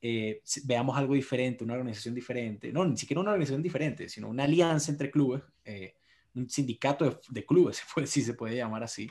[0.02, 4.45] eh, veamos algo diferente, una organización diferente, no, ni siquiera una organización diferente, sino una
[4.45, 5.95] alianza entre clubes, eh,
[6.36, 9.10] un sindicato de, clubes, si se puede llamar así,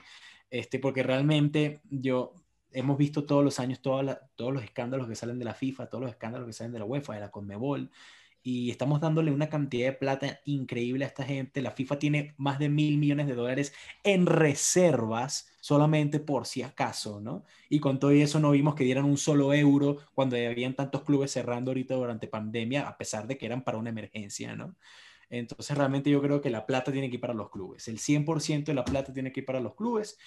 [0.51, 2.35] este, porque realmente yo
[2.71, 6.11] hemos visto todos los años todos los escándalos que salen de la FIFA, todos los
[6.11, 7.91] escándalos que salen de la UEFA, de la CONMEBOL,
[8.43, 11.63] y estamos dándole una cantidad de plata increíble a esta gente.
[11.63, 13.73] La FIFA tiene más de mil millones de dólares
[14.05, 17.45] en reservas solamente por si acaso, ¿no?
[17.69, 21.33] Y con todo eso no vimos que dieran un solo euro cuando habían tantos clubes
[21.33, 24.77] cerrando ahorita durante pandemia, a pesar de que eran para una emergencia, ¿no?
[25.31, 27.89] Entonces realmente yo creo que la plata tiene que ir para los clubes.
[27.89, 30.19] El 100% de la plata tiene que ir para los clubes.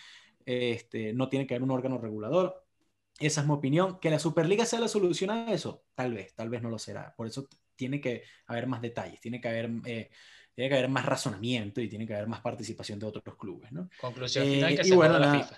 [0.45, 2.63] Este, no tiene que haber un órgano regulador.
[3.19, 3.99] Esa es mi opinión.
[3.99, 5.83] ¿Que la Superliga sea la solución a eso?
[5.95, 7.13] Tal vez, tal vez no lo será.
[7.15, 10.09] Por eso tiene que haber más detalles, tiene que haber, eh,
[10.53, 13.71] tiene que haber más razonamiento y tiene que haber más participación de otros clubes.
[13.71, 13.89] ¿no?
[13.99, 15.55] Conclusión final, eh, que se bueno, la, FIFA.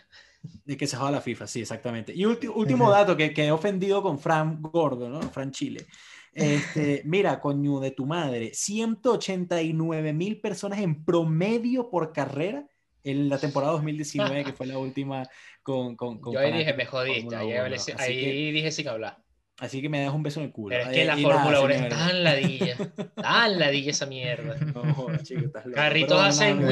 [0.66, 2.14] De que se joda la FIFA, sí, exactamente.
[2.16, 5.22] Y último dato que quedé ofendido con Fran Gordo, ¿no?
[5.22, 5.86] Fran Chile.
[6.34, 12.68] Este, mira, coño de tu madre, 189 mil personas en promedio por carrera
[13.04, 15.28] en la temporada 2019, que fue la última
[15.62, 15.96] con...
[15.96, 17.52] con, Yo ahí dije, me jodiste, ahí,
[17.98, 19.23] ahí dije sin hablar.
[19.60, 20.76] Así que me das un beso en el culo.
[20.76, 22.76] Pero es que la Fórmula 1 es tan ladilla.
[23.16, 24.56] Tan ladilla esa mierda.
[24.74, 25.76] No, chico, estás loco.
[25.76, 26.68] Carritos hacen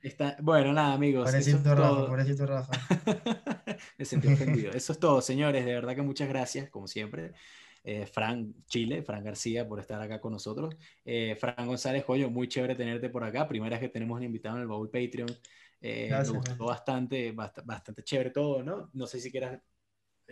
[0.00, 0.36] Está...
[0.40, 1.26] Bueno, nada, amigos.
[1.26, 2.72] Pobrecito Rafa, pobrecito Rafa.
[3.98, 4.72] me sentí ofendido.
[4.72, 5.64] Eso es todo, señores.
[5.66, 7.32] De verdad que muchas gracias, como siempre.
[7.84, 10.74] Eh, Fran Chile, Fran García, por estar acá con nosotros.
[11.04, 13.46] Eh, Fran González, Joyo, muy chévere tenerte por acá.
[13.46, 15.28] Primera vez que tenemos un invitado en el Baúl Patreon.
[15.80, 18.88] Eh, me gustó bastante, bastante chévere todo, ¿no?
[18.94, 19.60] No sé si quieras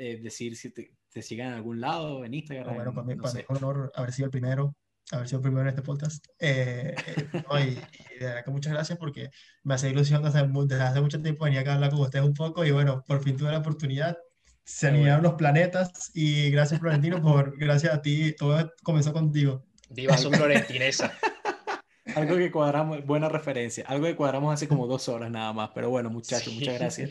[0.01, 2.75] eh, decir si te, te, sigan en algún lado, en Instagram.
[2.75, 4.75] bueno, para mí, es un honor haber sido el primero,
[5.13, 6.27] haber sido el primero en este podcast.
[6.39, 7.29] Eh, eh,
[7.61, 9.29] y, de verdad que muchas gracias porque
[9.63, 12.33] me hace ilusión desde, desde hace mucho tiempo venía acá a hablar con ustedes un
[12.33, 14.17] poco y bueno, por fin tuve la oportunidad.
[14.65, 19.67] Se alinearon los planetas y gracias Florentino por, gracias a ti, todo comenzó contigo.
[19.91, 21.13] Diva su florentinesa.
[22.15, 25.91] algo que cuadramos, buena referencia, algo que cuadramos hace como dos horas nada más, pero
[25.91, 27.11] bueno muchachos, muchas gracias.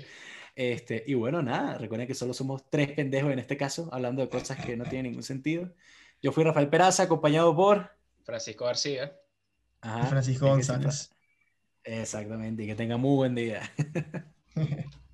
[0.59, 4.27] Este, y bueno, nada, recuerden que solo somos tres pendejos en este caso, hablando de
[4.27, 5.73] cosas que no tienen ningún sentido.
[6.21, 7.89] Yo fui Rafael Peraza, acompañado por
[8.25, 9.17] Francisco García.
[10.09, 11.11] Francisco González.
[11.81, 13.61] Exactamente, y que tenga muy buen día.